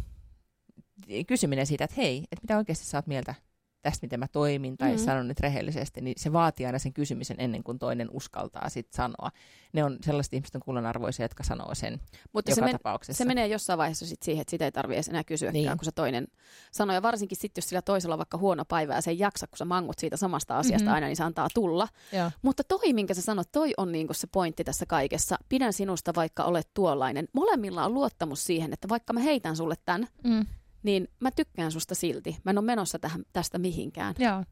kysyminen 1.28 1.68
siitä, 1.68 1.84
että 1.84 1.96
hei, 1.98 2.18
että 2.18 2.44
mitä 2.44 2.58
oikeasti 2.58 2.86
sä 2.86 2.98
oot 2.98 3.08
mieltä 3.08 3.36
tästä, 3.82 4.06
miten 4.06 4.20
mä 4.20 4.28
toimin, 4.28 4.78
tai 4.78 4.90
Mhm. 4.92 5.00
mm. 5.00 5.06
sanon 5.06 5.28
nyt 5.28 5.40
rehellisesti, 5.40 6.02
niin 6.02 6.14
se 6.18 6.34
vaatii 6.34 6.66
aina 6.66 6.80
sen 6.80 6.94
kysymisen 6.94 7.38
ennen 7.40 7.64
kuin 7.64 7.80
toinen 7.80 8.10
uskaltaa 8.12 8.70
sit 8.70 8.88
sanoa. 8.94 9.32
Ne 9.74 9.84
on 9.84 9.98
sellaiset 10.02 10.34
ihmiset 10.34 10.56
on 10.56 10.62
kullanarvoisia, 10.66 11.24
jotka 11.24 11.44
sanoo 11.44 11.76
sen 11.76 12.00
Mutta 12.34 12.52
joka 12.52 12.56
se, 12.56 12.62
men, 12.62 12.72
tapauksessa. 12.72 13.18
se 13.18 13.26
menee 13.26 13.48
jossain 13.48 13.78
vaiheessa 13.78 14.06
sit 14.06 14.22
siihen, 14.22 14.42
että 14.42 14.52
sitä 14.52 14.66
ei 14.66 14.72
tarvitse 14.72 15.12
enää 15.12 15.24
kysyäkään, 15.24 15.54
Niin. 15.54 15.78
kun 15.78 15.86
se 15.86 15.92
toinen 15.92 16.28
sanoo. 16.72 16.94
Ja 16.94 17.02
varsinkin 17.02 17.38
sitten, 17.38 17.62
jos 17.62 17.70
sillä 17.70 17.82
toisella 17.82 18.16
on 18.16 18.20
vaikka 18.20 18.38
huono 18.38 18.66
päivä 18.66 18.94
ja 18.96 19.02
se 19.02 19.12
ei 19.12 19.20
jaksa, 19.20 19.48
kun 19.48 19.58
sä 19.58 19.66
mangut 19.66 20.00
siitä 20.00 20.18
samasta 20.18 20.58
asiasta 20.58 20.76
Mhm. 20.76 20.84
mm-hmm. 20.86 20.94
aina, 20.96 21.08
niin 21.08 21.16
se 21.18 21.24
antaa 21.24 21.48
tulla. 21.54 21.88
Joo. 22.14 22.32
Mutta 22.42 22.64
toi, 22.64 22.94
minkä 22.94 23.14
sä 23.14 23.22
sanot, 23.22 23.52
toi 23.52 23.72
on 23.78 23.92
niinku 23.92 24.14
se 24.14 24.28
pointti 24.28 24.64
tässä 24.64 24.86
kaikessa. 24.86 25.38
Pidän 25.50 25.74
sinusta, 25.74 26.16
vaikka 26.16 26.44
olet 26.44 26.70
tuollainen. 26.74 27.28
Molemmilla 27.34 27.86
on 27.86 27.94
luottamus 27.94 28.46
siihen, 28.46 28.74
että 28.74 28.90
vaikka 28.90 29.14
mä 29.14 29.20
heitän 29.20 29.56
sulle 29.56 29.76
tämän, 29.86 30.08
Mm. 30.24 30.46
Niin 30.84 31.08
mä 31.20 31.32
tykkään 31.32 31.72
susta 31.72 31.96
silti. 31.96 32.38
Mä 32.44 32.52
en 32.52 32.58
ole 32.58 32.66
menossa 32.66 33.00
tähän, 33.00 33.24
tästä 33.34 33.58
mihinkään. 33.58 34.16
Joo. 34.20 34.44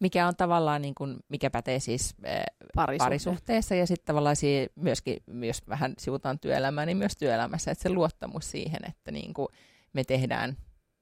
Mikä 0.00 0.26
on 0.28 0.36
tavallaan, 0.36 0.82
niin 0.82 0.94
kuin, 0.94 1.16
mikä 1.28 1.50
pätee 1.50 1.80
siis 1.80 2.14
äh, 2.26 2.42
Parisuhde. 2.76 3.04
parisuhteessa 3.08 3.74
ja 3.74 3.86
sitten 3.86 4.06
tavallaan 4.06 4.36
siihen 4.36 4.68
myöskin, 4.76 5.16
jos 5.46 5.62
vähän 5.68 5.94
sivutaan 5.98 6.38
työelämää, 6.38 6.86
niin 6.86 6.96
myös 6.96 7.16
työelämässä, 7.18 7.70
että 7.70 7.82
se 7.82 7.88
luottamus 7.90 8.50
siihen, 8.50 8.80
että 8.88 9.10
niin 9.10 9.34
kuin 9.34 9.48
me 9.92 10.04
tehdään, 10.04 10.56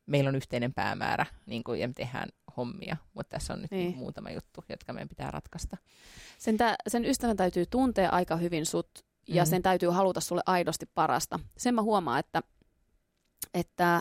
meillä 0.06 0.28
on 0.28 0.37
yhteinen 0.37 0.75
päämäärä 0.75 1.26
niin 1.46 1.64
kuin, 1.64 1.80
ja 1.80 1.88
me 1.88 1.94
tehdään 1.94 2.28
hommia, 2.56 2.96
mutta 3.14 3.30
tässä 3.38 3.52
on 3.52 3.62
nyt 3.62 3.70
Niin. 3.70 3.96
muutama 3.96 4.30
juttu, 4.30 4.64
jotka 4.68 4.92
meidän 4.92 5.08
pitää 5.08 5.30
ratkaista. 5.30 5.76
Sen, 6.38 6.56
tä, 6.56 6.75
sen 6.88 7.04
ystävän 7.04 7.37
täytyy 7.37 7.66
tuntea 7.70 8.10
aika 8.10 8.37
hyvin 8.37 8.66
sut 8.66 8.90
ja 9.28 9.42
Mhm. 9.42 9.50
sen 9.50 9.62
täytyy 9.62 9.88
haluta 9.88 10.20
sulle 10.20 10.42
aidosti 10.46 10.87
parasta. 10.94 11.38
Sen 11.58 11.75
mä 11.75 11.82
huomaan, 11.82 12.18
että, 12.20 12.42
että 13.54 14.00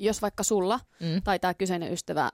jos 0.00 0.22
vaikka 0.22 0.42
sulla 0.42 0.80
Mm. 1.00 1.22
tai 1.24 1.38
tämä 1.38 1.54
kyseinen 1.54 1.92
ystävä, 1.92 2.30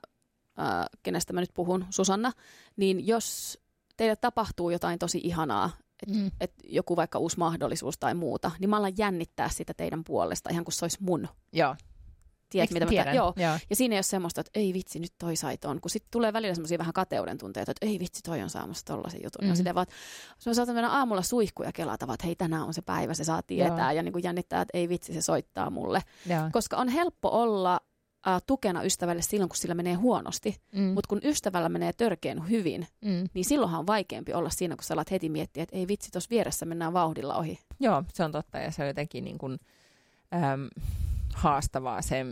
ää, 0.57 0.87
kenestä 1.03 1.33
mä 1.33 1.39
nyt 1.39 1.53
puhun, 1.53 1.85
Susanna, 1.89 2.31
niin 2.77 3.07
jos 3.07 3.57
teille 3.97 4.15
tapahtuu 4.15 4.69
jotain 4.69 4.99
tosi 4.99 5.17
ihanaa, 5.23 5.69
että 6.03 6.15
Mm. 6.15 6.31
et 6.41 6.53
joku 6.63 6.95
vaikka 6.95 7.19
uusi 7.19 7.37
mahdollisuus 7.37 7.97
tai 7.97 8.13
muuta, 8.15 8.51
niin 8.59 8.69
mä 8.69 8.77
alan 8.77 8.93
jännittää 8.97 9.49
sitä 9.49 9.73
teidän 9.73 10.03
puolesta 10.03 10.49
ihan 10.49 10.63
kuin 10.65 10.73
se 10.73 10.85
olisi 10.85 10.97
mun. 11.01 11.27
Joo, 11.53 11.75
Tiedät, 12.49 12.71
mitä 12.71 12.85
tiedän? 12.85 13.07
mä, 13.07 13.13
joo. 13.13 13.33
joo. 13.35 13.57
Ja 13.69 13.75
siinä 13.75 13.95
ei 13.95 13.97
ole 13.97 14.03
semmoista, 14.03 14.41
että 14.41 14.59
ei 14.59 14.73
vitsi, 14.73 14.99
nyt 14.99 15.13
toi 15.17 15.35
sai 15.35 15.57
ton. 15.57 15.81
Kun 15.81 15.91
sitten 15.91 16.11
tulee 16.11 16.33
välillä 16.33 16.55
semmoisia 16.55 16.77
vähän 16.77 16.93
kateuden 16.93 17.37
tunteita, 17.37 17.71
että 17.71 17.85
ei 17.85 17.99
vitsi, 17.99 18.21
toi 18.23 18.41
on 18.41 18.49
saamassa 18.49 18.85
tollasen 18.85 19.19
jutun. 19.23 19.41
Mm. 19.41 19.45
Mm. 19.45 19.49
Ja 19.49 19.55
sitten 19.55 19.75
vaan, 19.75 19.83
että 19.83 20.49
mä 20.49 20.53
saatan 20.53 20.75
mennä 20.75 20.89
aamulla 20.89 21.21
suihkuja 21.21 21.71
kelata, 21.71 22.13
että 22.13 22.25
hei 22.25 22.35
tänään 22.35 22.63
on 22.63 22.73
se 22.73 22.81
päivä, 22.81 23.13
se 23.13 23.23
saa 23.23 23.41
tietää. 23.41 23.91
Joo. 23.91 23.97
Ja 23.97 24.03
niin 24.03 24.13
kuin 24.13 24.23
jännittää, 24.23 24.61
että 24.61 24.77
ei 24.77 24.89
vitsi, 24.89 25.13
se 25.13 25.21
soittaa 25.21 25.69
mulle. 25.69 26.01
joo. 26.29 26.49
Koska 26.51 26.77
on 26.77 26.89
helppo 26.89 27.29
olla 27.29 27.79
äh, 28.27 28.41
tukena 28.47 28.83
ystävälle 28.83 29.21
silloin, 29.21 29.49
kun 29.49 29.57
sillä 29.57 29.75
menee 29.75 29.93
huonosti. 29.93 30.55
Mm. 30.71 30.81
Mutta 30.83 31.07
kun 31.07 31.19
ystävällä 31.23 31.69
menee 31.69 31.93
törkeen 31.93 32.49
hyvin, 32.49 32.87
mm. 33.01 33.27
niin 33.33 33.45
silloinhan 33.45 33.79
on 33.79 33.87
vaikeampi 33.87 34.33
olla 34.33 34.49
siinä, 34.49 34.75
kun 34.75 34.83
sä 34.83 34.93
alat 34.93 35.11
heti 35.11 35.29
miettiä, 35.29 35.63
että 35.63 35.75
ei 35.75 35.87
vitsi, 35.87 36.11
tuossa 36.11 36.29
vieressä 36.29 36.65
mennään 36.65 36.93
vauhdilla 36.93 37.35
ohi. 37.35 37.59
Joo, 37.79 38.03
se 38.13 38.23
on 38.23 38.31
totta 38.31 38.57
ja 38.57 38.71
se 38.71 38.81
on 38.81 38.87
jotenkin 38.87 39.23
niin 39.23 39.37
kuin, 39.37 39.59
äm, 40.33 40.69
haastavaa 41.37 42.01
se, 42.01 42.25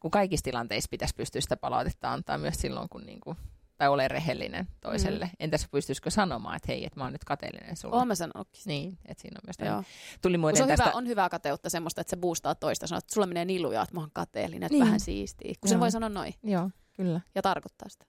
kun 0.00 0.10
kaikissa 0.10 0.44
tilanteissa 0.44 0.88
pitäisi 0.90 1.14
pystyä 1.14 1.40
sitä 1.40 1.56
palautetta 1.56 2.12
antaa 2.12 2.38
myös 2.38 2.54
silloin, 2.54 2.88
kun 2.88 3.02
niin 3.06 3.20
kuin, 3.20 3.36
tai 3.76 3.88
ole 3.88 4.08
rehellinen 4.08 4.68
toiselle. 4.80 5.24
Mm. 5.24 5.30
Entäs 5.40 5.68
pystyisikö 5.70 6.10
sanomaan, 6.10 6.56
että 6.56 6.66
hei, 6.68 6.84
että 6.84 7.00
mä 7.00 7.04
oon 7.04 7.12
nyt 7.12 7.24
kateellinen 7.24 7.76
sulle. 7.76 7.96
Oon 7.96 8.08
mä 8.08 8.14
sanonutkin. 8.14 8.62
Niin, 8.66 8.98
että 9.06 9.22
siinä 9.22 9.38
on 9.38 9.46
myös 9.46 9.56
Joo. 9.58 9.68
Joo. 9.68 9.84
Tuli 10.22 10.38
muuten 10.38 10.56
se 10.56 10.62
on, 10.62 10.68
tästä... 10.68 10.84
hyvä, 10.84 10.96
on 10.96 11.06
hyvää 11.06 11.28
kateutta 11.28 11.70
semmoista, 11.70 12.00
että 12.00 12.10
se 12.10 12.16
boostaa 12.16 12.54
toista. 12.54 12.86
Sanoo, 12.86 12.98
että 12.98 13.14
sulla 13.14 13.26
menee 13.26 13.60
lujaa, 13.60 13.82
että 13.82 13.94
mä 13.94 14.00
oon 14.00 14.10
kateellinen, 14.12 14.62
että 14.62 14.74
Niin. 14.74 14.84
vähän 14.84 15.00
siistiä. 15.00 15.54
Kun 15.60 15.68
sen 15.68 15.80
voi 15.80 15.90
sanoa 15.90 16.08
noin 16.08 16.34
Joo, 16.42 16.70
kyllä. 16.96 17.20
ja 17.34 17.42
tarkoittaa 17.42 17.88
sitä. 17.88 18.06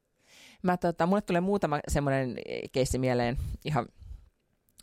Mä, 0.63 0.77
tota, 0.77 1.05
mulle 1.05 1.21
tulee 1.21 1.41
muutama 1.41 1.79
semmoinen 1.87 2.35
keissi 2.71 2.97
mieleen 2.97 3.37
ihan 3.65 3.85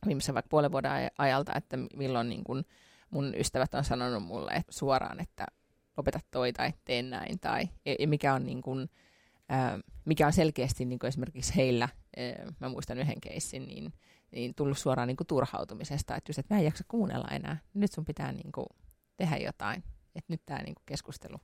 viimeisen 0.06 0.34
vaikka 0.34 0.48
puolen 0.48 0.72
vuoden 0.72 0.90
aj- 0.90 1.14
ajalta, 1.18 1.52
että 1.56 1.78
milloin 1.96 2.28
niin 2.28 2.44
kun 2.44 2.64
mun 3.12 3.34
ystävät 3.36 3.74
on 3.74 3.84
sanonut 3.84 4.22
mulle 4.22 4.50
että 4.50 4.72
suoraan, 4.72 5.20
että 5.20 5.46
lopeta 5.96 6.20
toi 6.30 6.52
tai 6.52 6.72
tee 6.84 7.02
näin. 7.02 7.40
Tai, 7.40 7.68
ja, 7.84 7.96
ja 7.98 8.08
mikä, 8.08 8.34
on 8.34 8.46
niin 8.46 8.62
kun, 8.62 8.88
ää, 9.48 9.78
mikä 10.04 10.26
on 10.26 10.32
selkeästi 10.32 10.84
niin 10.84 10.98
kun 10.98 11.08
esimerkiksi 11.08 11.56
heillä, 11.56 11.88
ää, 12.16 12.52
mä 12.60 12.68
muistan 12.68 12.98
yhden 12.98 13.20
keissin, 13.20 13.66
niin, 13.66 13.92
niin 14.30 14.54
tullut 14.54 14.78
suoraan 14.78 15.08
niin 15.08 15.16
kun 15.16 15.26
turhautumisesta, 15.26 16.16
että 16.16 16.30
just, 16.30 16.38
että 16.38 16.54
mä 16.54 16.58
en 16.58 16.64
jaksa 16.64 16.84
kuunnella 16.88 17.28
enää. 17.28 17.56
Nyt 17.74 17.92
sun 17.92 18.04
pitää 18.04 18.32
niin 18.32 18.52
kun 18.52 18.66
tehdä 19.16 19.36
jotain. 19.36 19.84
Että 20.14 20.32
nyt 20.32 20.42
tämä 20.46 20.62
niin 20.62 20.74
keskustelu, 20.86 21.36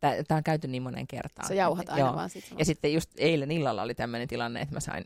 tämä 0.00 0.38
on 0.38 0.44
käyty 0.44 0.68
niin 0.68 0.82
monen 0.82 1.06
kertaan. 1.06 1.48
Se 1.48 1.54
jauhat 1.54 1.88
aina 1.88 2.06
joo. 2.06 2.16
vaan 2.16 2.30
siitä 2.30 2.48
Ja 2.58 2.64
sitten 2.64 2.92
just 2.92 3.10
eilen 3.16 3.50
illalla 3.50 3.82
oli 3.82 3.94
tämmöinen 3.94 4.28
tilanne, 4.28 4.60
että 4.60 4.74
mä 4.74 4.80
sain 4.80 5.04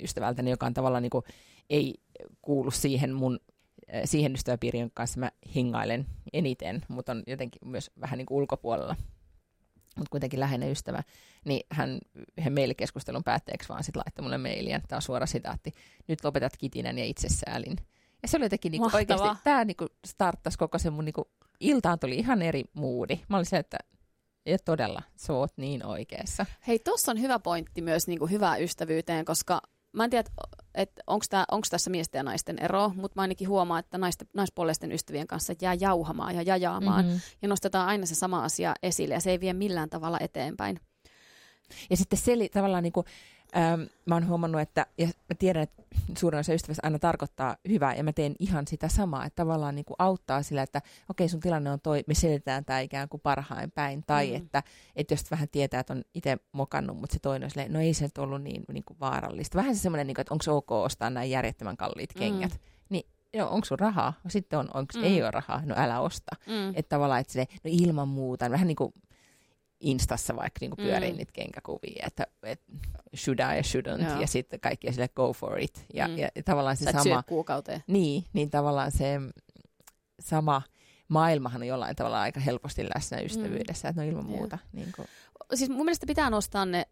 ystävältäni, 0.00 0.50
joka 0.50 0.66
on 0.66 0.74
tavallaan 0.74 1.02
niin 1.02 1.10
kuin, 1.10 1.24
ei 1.70 1.94
kuulu 2.42 2.70
siihen 2.70 3.12
mun 3.12 3.40
äh, 3.42 3.51
siihen 4.04 4.34
ystäväpiiriin, 4.34 4.82
jonka 4.82 4.94
kanssa 4.94 5.20
mä 5.20 5.30
hingailen 5.54 6.06
eniten, 6.32 6.82
mutta 6.88 7.12
on 7.12 7.22
jotenkin 7.26 7.68
myös 7.68 7.90
vähän 8.00 8.18
niin 8.18 8.26
kuin 8.26 8.36
ulkopuolella, 8.36 8.96
mutta 9.96 10.10
kuitenkin 10.10 10.40
läheinen 10.40 10.70
ystävä, 10.70 11.02
niin 11.44 11.66
hän 11.70 11.98
yhden 12.38 12.52
mailikeskustelun 12.52 13.24
päätteeksi 13.24 13.68
vaan 13.68 13.84
sitten 13.84 14.02
laittoi 14.06 14.22
mulle 14.22 14.38
mailia, 14.38 14.80
tämä 14.88 14.98
on 14.98 15.02
suora 15.02 15.26
sitaatti, 15.26 15.72
nyt 16.08 16.24
lopetat 16.24 16.56
kitinen 16.56 16.98
ja 16.98 17.04
itsesäälin. 17.04 17.76
Ja 18.22 18.28
se 18.28 18.36
oli 18.36 18.44
jotenkin 18.44 18.72
niinku 18.72 18.90
Mahtavaa. 18.90 19.16
oikeasti, 19.16 19.44
tämä 19.44 19.64
niinku 19.64 19.86
starttasi 20.06 20.58
koko 20.58 20.78
se 20.78 20.90
mun 20.90 21.04
niinku, 21.04 21.30
iltaan 21.60 21.98
tuli 21.98 22.16
ihan 22.16 22.42
eri 22.42 22.64
moodi. 22.74 23.20
Mä 23.28 23.36
olin 23.36 23.46
se, 23.46 23.56
että 23.56 23.78
ja 24.46 24.58
todella, 24.58 25.02
sä 25.16 25.32
oot 25.32 25.52
niin 25.56 25.86
oikeassa. 25.86 26.46
Hei, 26.66 26.78
tuossa 26.78 27.12
on 27.12 27.20
hyvä 27.20 27.38
pointti 27.38 27.82
myös 27.82 28.06
niin 28.06 28.18
kuin 28.18 28.30
hyvää 28.30 28.56
ystävyyteen, 28.56 29.24
koska 29.24 29.62
mä 29.92 30.04
en 30.04 30.10
tiedä, 30.10 30.28
että 30.74 31.02
onko 31.06 31.66
tässä 31.70 31.90
miesten 31.90 32.18
ja 32.18 32.22
naisten 32.22 32.58
ero, 32.58 32.88
mutta 32.88 33.12
mä 33.14 33.22
ainakin 33.22 33.48
huomaan, 33.48 33.80
että 33.80 33.98
naisten, 33.98 34.28
naispuolisten 34.34 34.92
ystävien 34.92 35.26
kanssa 35.26 35.52
jää 35.60 35.74
jauhamaan 35.74 36.34
ja 36.34 36.42
jajaamaan 36.42 37.04
Mm-hmm. 37.04 37.20
ja 37.42 37.48
nostetaan 37.48 37.88
aina 37.88 38.06
se 38.06 38.14
sama 38.14 38.44
asia 38.44 38.74
esille 38.82 39.14
ja 39.14 39.20
se 39.20 39.30
ei 39.30 39.40
vie 39.40 39.52
millään 39.52 39.90
tavalla 39.90 40.18
eteenpäin. 40.20 40.80
Ja 41.90 41.96
sitten 41.96 42.18
se 42.18 42.32
tavallaan 42.52 42.82
niin 42.82 42.92
kuin, 42.92 43.06
ähm, 43.56 43.80
mä 44.06 44.14
oon 44.14 44.28
huomannut, 44.28 44.60
että 44.60 44.86
ja 44.98 45.06
mä 45.06 45.34
tiedän, 45.38 45.62
että 45.62 45.82
suurin 46.18 46.40
osa 46.40 46.52
ystävistä 46.54 46.80
aina 46.84 46.98
tarkoittaa 46.98 47.56
hyvää 47.68 47.94
ja 47.94 48.04
mä 48.04 48.12
teen 48.12 48.34
ihan 48.38 48.66
sitä 48.66 48.88
samaa, 48.88 49.24
että 49.24 49.36
tavallaan 49.36 49.74
niin 49.74 49.84
kuin 49.84 49.96
auttaa 49.98 50.42
sillä, 50.42 50.62
että 50.62 50.82
okei 51.08 51.28
sun 51.28 51.40
tilanne 51.40 51.70
on 51.70 51.80
toi, 51.80 52.04
me 52.06 52.14
selitetään 52.14 52.64
tämä 52.64 52.80
ikään 52.80 53.08
kuin 53.08 53.20
parhain 53.20 53.70
päin. 53.70 54.04
Tai 54.06 54.30
Mm. 54.30 54.36
että, 54.36 54.62
että 54.96 55.14
jos 55.14 55.30
vähän 55.30 55.48
tietää, 55.48 55.80
että 55.80 55.92
on 55.92 56.02
itse 56.14 56.36
mokannut, 56.52 56.96
mutta 56.96 57.14
se 57.14 57.18
toinen 57.20 57.46
on 57.46 57.50
silleen, 57.50 57.72
no 57.72 57.80
ei 57.80 57.94
se 57.94 58.04
nyt 58.04 58.18
ollut 58.18 58.42
niin, 58.42 58.64
niin 58.72 58.84
kuin 58.84 58.96
vaarallista. 59.00 59.58
Vähän 59.58 59.76
se 59.76 59.80
semmoinen, 59.82 60.06
niin 60.06 60.14
kuin, 60.14 60.20
että 60.20 60.34
onko 60.34 60.42
se 60.42 60.50
ok 60.50 60.72
ostaa 60.72 61.10
näin 61.10 61.30
järjettömän 61.30 61.76
kalliit 61.76 62.14
Mm. 62.14 62.18
kengät. 62.18 62.60
Niin 62.88 63.06
joo, 63.34 63.48
onko 63.50 63.64
sun 63.64 63.78
rahaa? 63.78 64.12
Sitten 64.28 64.58
on, 64.58 64.68
onko 64.74 64.92
Mm. 64.98 65.04
ei 65.04 65.22
ole 65.22 65.30
rahaa? 65.30 65.62
No 65.64 65.74
älä 65.78 66.00
osta. 66.00 66.36
Mm. 66.46 66.68
Että 66.74 66.88
tavallaan, 66.88 67.20
että 67.20 67.38
no 67.38 67.46
ilman 67.72 68.08
muuta, 68.08 68.50
vähän 68.50 68.66
niin 68.66 68.76
kuin 68.76 68.92
Instassa 69.82 70.36
vaikka 70.36 70.58
niin 70.60 70.76
pyörii 70.76 71.10
Mm. 71.12 71.16
niitä 71.16 71.32
kenkäkuvia, 71.32 72.04
että, 72.06 72.26
että 72.42 72.72
should 73.16 73.38
I 73.38 73.42
ja 73.42 73.62
shouldn't, 73.62 74.10
Joo. 74.10 74.20
ja 74.20 74.26
sitten 74.26 74.60
kaikki 74.60 74.92
sille 74.92 75.08
go 75.08 75.32
for 75.32 75.58
it. 75.60 75.84
Ja, 75.94 76.08
Mm. 76.08 76.18
ja 76.18 76.28
tavallaan 76.44 76.76
se 76.76 76.84
Sä 76.84 76.92
sama, 76.92 77.22
kuukauteen. 77.22 77.84
niin, 77.86 78.24
niin 78.32 78.50
tavallaan 78.50 78.92
se 78.92 79.20
sama 80.20 80.62
maailmahan 81.08 81.62
on 81.62 81.66
jollain 81.68 81.96
tavalla 81.96 82.20
aika 82.20 82.40
helposti 82.40 82.84
läsnä 82.94 83.20
ystävyydessä, 83.20 83.88
että 83.88 84.02
no 84.02 84.08
ilman 84.08 84.24
Mm. 84.24 84.30
Joo. 84.30 84.38
muuta. 84.38 84.58
Niin 84.72 84.92
kuin, 84.96 85.08
Siis 85.54 85.70
mun 85.70 85.84
mielestä 85.84 86.06
pitää 86.06 86.30
nostaa 86.30 86.64
ne 86.64 86.86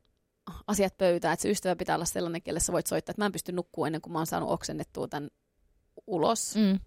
asiat 0.67 0.99
pöytään, 0.99 1.33
että 1.35 1.43
se 1.43 1.51
ystävä 1.51 1.77
pitää 1.77 1.95
olla 1.97 2.05
sellainen, 2.05 2.43
kelle 2.43 2.61
sä 2.61 2.73
voit 2.73 2.87
soittaa, 2.87 3.11
että 3.13 3.23
mä 3.23 3.27
en 3.27 3.33
pysty 3.33 3.53
nukkua 3.53 3.87
ennen 3.87 4.01
kuin 4.01 4.13
mä 4.13 4.19
oon 4.19 4.27
saanut 4.27 4.51
oksennettua 4.51 5.09
tämän 5.09 5.31
ulos. 6.07 6.57
mm. 6.57 6.79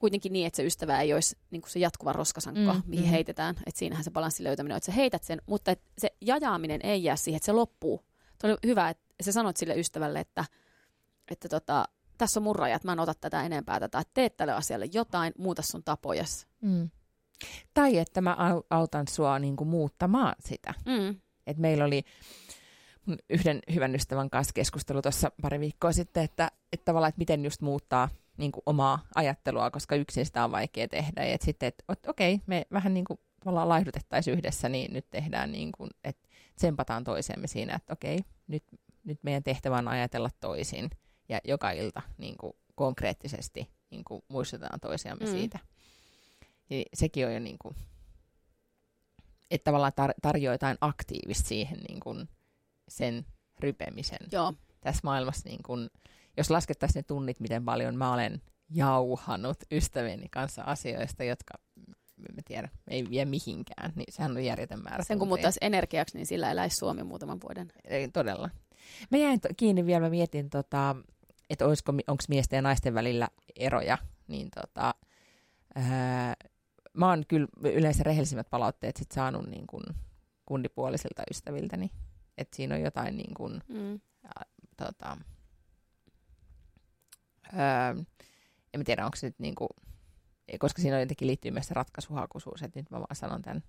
Kuitenkin 0.00 0.32
niin, 0.32 0.46
että 0.46 0.56
se 0.56 0.64
ystävä 0.64 1.00
ei 1.00 1.14
olisi 1.14 1.38
niin 1.50 1.62
kuin 1.62 1.70
se 1.70 1.78
jatkuva 1.78 2.12
roskasankko, 2.12 2.74
Mm, 2.74 2.82
mihin 2.86 3.04
mm. 3.04 3.10
heitetään. 3.10 3.54
Että 3.66 3.78
siinähän 3.78 4.04
se 4.04 4.10
balanssin 4.10 4.44
löytäminen 4.44 4.74
on, 4.74 4.76
että 4.76 4.86
sä 4.86 4.92
heität 4.92 5.24
sen, 5.24 5.42
mutta 5.46 5.70
et 5.70 5.82
se 5.98 6.08
jajaaminen 6.20 6.80
ei 6.82 7.04
jää 7.04 7.16
siihen, 7.16 7.36
että 7.36 7.46
se 7.46 7.52
loppuu. 7.52 8.04
Tuo 8.40 8.50
oli 8.50 8.58
hyvä, 8.66 8.88
että 8.88 9.04
sä 9.22 9.32
sanoit 9.32 9.56
sille 9.56 9.74
ystävälle, 9.78 10.20
että, 10.20 10.44
että 11.30 11.48
tota, 11.48 11.84
tässä 12.18 12.40
on 12.40 12.44
mun 12.44 12.56
rajat, 12.56 12.84
mä 12.84 12.92
en 12.92 13.00
ota 13.00 13.14
tätä 13.14 13.42
enempää 13.42 13.80
tätä, 13.80 13.98
että 13.98 14.14
teet 14.14 14.36
tälle 14.36 14.52
asialle 14.52 14.86
jotain, 14.92 15.32
muuta 15.38 15.62
sun 15.62 15.84
tapojas. 15.84 16.46
Mm. 16.60 16.90
Tai 17.74 17.98
että 17.98 18.20
mä 18.20 18.34
au- 18.34 18.66
autan 18.70 19.08
sua 19.08 19.38
niin 19.38 19.56
kuin 19.56 19.68
muuttamaan 19.68 20.34
sitä. 20.40 20.74
Mm. 20.86 21.20
Et 21.46 21.58
meillä 21.58 21.84
oli 21.84 22.02
yhden 23.30 23.60
hyvän 23.74 23.94
ystävän 23.94 24.30
kanssa 24.30 24.52
keskustelu 24.52 25.02
tuossa 25.02 25.32
pari 25.42 25.60
viikkoa 25.60 25.92
sitten, 25.92 26.24
että, 26.24 26.50
että 26.72 26.84
tavallaan, 26.84 27.08
että 27.08 27.18
miten 27.18 27.44
just 27.44 27.60
muuttaa 27.60 28.08
niin 28.40 28.52
kuin 28.52 28.62
omaa 28.66 29.06
ajattelua, 29.14 29.70
koska 29.70 29.94
yksin 29.96 30.26
sitä 30.26 30.44
on 30.44 30.52
vaikea 30.52 30.88
tehdä. 30.88 31.24
Ja 31.24 31.34
et 31.34 31.42
sitten, 31.42 31.66
että 31.66 31.84
et, 31.88 32.06
okei, 32.08 32.40
me 32.46 32.66
vähän 32.72 32.94
niin 32.94 33.04
kuin 33.04 33.20
tavallaan 33.40 33.68
laihdutettaisiin 33.68 34.38
yhdessä, 34.38 34.68
niin 34.68 34.92
nyt 34.92 35.10
tehdään 35.10 35.52
niin 35.52 35.72
kuin, 35.72 35.90
että 36.04 36.28
tsempataan 36.56 37.04
toisemme 37.04 37.46
siinä, 37.46 37.74
että 37.74 37.92
okei, 37.92 38.18
nyt, 38.46 38.64
nyt 39.04 39.18
meidän 39.22 39.42
tehtävä 39.42 39.78
on 39.78 39.88
ajatella 39.88 40.30
toisin. 40.40 40.90
Ja 41.28 41.40
joka 41.44 41.70
ilta 41.70 42.02
niin 42.18 42.36
kuin 42.38 42.52
konkreettisesti 42.74 43.70
niin 43.90 44.04
kuin 44.04 44.22
muistutetaan 44.28 44.80
toisiamme 44.80 45.24
Mm. 45.24 45.30
siitä. 45.30 45.58
Ja 46.70 46.82
sekin 46.94 47.26
on 47.26 47.34
jo 47.34 47.40
niin 47.40 47.58
kuin, 47.58 47.76
että 49.50 49.64
tavallaan 49.64 49.92
tar- 50.00 50.14
tarjoaa 50.22 50.54
jotain 50.54 50.78
aktiivista 50.80 51.48
siihen 51.48 51.78
niin 51.88 52.00
kuin 52.00 52.28
sen 52.88 53.26
rypemisen 53.58 54.18
Joo, 54.32 54.54
tässä 54.80 55.00
maailmassa. 55.04 55.48
Niin 55.48 55.62
kuin, 55.62 55.90
jos 56.40 56.50
laskettaisiin 56.50 57.00
ne 57.00 57.02
tunnit, 57.02 57.40
miten 57.40 57.64
paljon 57.64 57.96
mä 57.96 58.12
olen 58.12 58.42
jauhanut 58.70 59.56
ystävieni 59.72 60.26
kanssa 60.30 60.62
asioista, 60.62 61.24
jotka 61.24 61.54
en 62.38 62.44
tiedä, 62.44 62.68
ei 62.88 63.06
vie 63.10 63.24
mihinkään, 63.24 63.92
niin 63.96 64.12
sehän 64.12 64.36
on 64.36 64.44
järjetön 64.44 64.82
määrä. 64.82 65.04
sen 65.04 65.18
kun 65.18 65.28
muuttaisi 65.28 65.58
energiaksi, 65.62 66.16
niin 66.16 66.26
sillä 66.26 66.50
eläisi 66.50 66.76
Suomi 66.76 67.02
muutaman 67.02 67.38
vuoden. 67.42 67.72
Ei, 67.84 68.08
todella. 68.08 68.50
Mä 69.10 69.18
jäin 69.18 69.40
kiinni 69.56 69.86
vielä, 69.86 70.00
mä 70.00 70.10
mietin, 70.10 70.50
tota, 70.50 70.96
että 71.50 71.66
onko 71.66 72.22
miesten 72.28 72.56
ja 72.56 72.62
naisten 72.62 72.94
välillä 72.94 73.28
eroja, 73.56 73.98
niin 74.28 74.48
tota, 74.50 74.94
ää, 75.74 76.34
mä 76.94 77.08
oon 77.08 77.24
kyllä 77.28 77.46
yleensä 77.64 78.02
rehellisimmät 78.02 78.50
palautteet 78.50 78.96
sit 78.96 79.12
saanut 79.12 79.46
niin 79.46 79.66
kun 79.66 79.82
kundipuolisilta 80.46 81.22
ystäviltäni, 81.30 81.90
että 82.38 82.56
siinä 82.56 82.74
on 82.74 82.80
jotain 82.80 83.16
niin 83.16 83.34
kun, 83.34 83.60
Mm. 83.68 84.00
tota, 84.76 85.16
ää, 87.52 87.94
en 88.74 88.84
tiedä, 88.84 89.04
onko 89.04 89.16
se 89.16 89.26
nyt 89.26 89.38
niin 89.38 89.54
kuin, 89.54 89.68
koska 90.58 90.82
siinä 90.82 91.00
jotenkin 91.00 91.28
liittyy 91.28 91.50
myös 91.50 91.66
se 91.66 91.74
ratkaisuhakuisuus, 91.74 92.62
että 92.62 92.78
nyt 92.78 92.90
mä 92.90 92.98
vaan 92.98 93.16
sanon 93.16 93.42
tämän, 93.42 93.62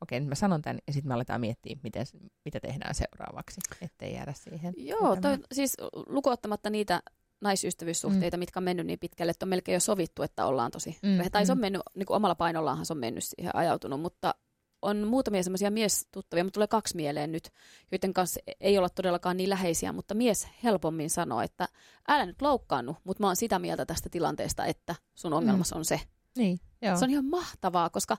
okei, 0.00 0.20
nyt 0.20 0.28
mä 0.28 0.34
sanon 0.34 0.62
tämän, 0.62 0.78
ja 0.86 0.92
sitten 0.92 1.08
me 1.08 1.14
aletaan 1.14 1.40
miettiä, 1.40 1.76
miten, 1.82 2.06
mitä 2.44 2.60
tehdään 2.60 2.94
seuraavaksi, 2.94 3.60
ettei 3.80 4.14
jäädä 4.14 4.32
siihen. 4.32 4.74
Joo, 4.76 5.16
toi, 5.16 5.38
siis 5.52 5.76
lukuottamatta 6.06 6.70
niitä 6.70 7.02
naisystävyyssuhteita, 7.40 8.36
mm. 8.36 8.38
mitkä 8.38 8.60
on 8.60 8.64
mennyt 8.64 8.86
niin 8.86 8.98
pitkälle, 8.98 9.30
että 9.30 9.44
on 9.44 9.48
melkein 9.48 9.74
jo 9.74 9.80
sovittu, 9.80 10.22
että 10.22 10.46
ollaan 10.46 10.70
tosi. 10.70 10.98
Mm, 11.02 11.08
Mm, 11.08 11.30
tai 11.32 11.46
se 11.46 11.52
on 11.52 11.58
mm. 11.58 11.60
mennyt, 11.60 11.82
niin 11.94 12.06
kuin 12.06 12.16
omalla 12.16 12.34
painollaanhan 12.34 12.86
se 12.86 12.92
on 12.92 12.98
mennyt 12.98 13.24
siihen 13.24 13.56
ajautunut, 13.56 14.00
mutta 14.00 14.34
on 14.82 15.06
muutamia 15.06 15.42
semmoisia 15.42 15.70
miestuttavia, 15.70 16.44
mutta 16.44 16.54
tulee 16.54 16.66
kaksi 16.66 16.96
mieleen 16.96 17.32
nyt, 17.32 17.50
joiden 17.92 18.14
kanssa 18.14 18.40
ei 18.60 18.78
olla 18.78 18.88
todellakaan 18.88 19.36
niin 19.36 19.50
läheisiä, 19.50 19.92
mutta 19.92 20.14
mies 20.14 20.48
helpommin 20.64 21.10
sanoo, 21.10 21.40
että 21.40 21.68
älä 22.08 22.26
nyt 22.26 22.42
loukkaannu, 22.42 22.96
mutta 23.04 23.22
mä 23.22 23.26
oon 23.26 23.36
sitä 23.36 23.58
mieltä 23.58 23.86
tästä 23.86 24.08
tilanteesta, 24.08 24.66
että 24.66 24.94
sun 25.14 25.32
ongelmas 25.32 25.72
on 25.72 25.84
se. 25.84 26.00
Niin, 26.36 26.60
joo. 26.82 26.96
Se 26.96 27.04
on 27.04 27.10
ihan 27.10 27.24
mahtavaa, 27.24 27.90
koska 27.90 28.16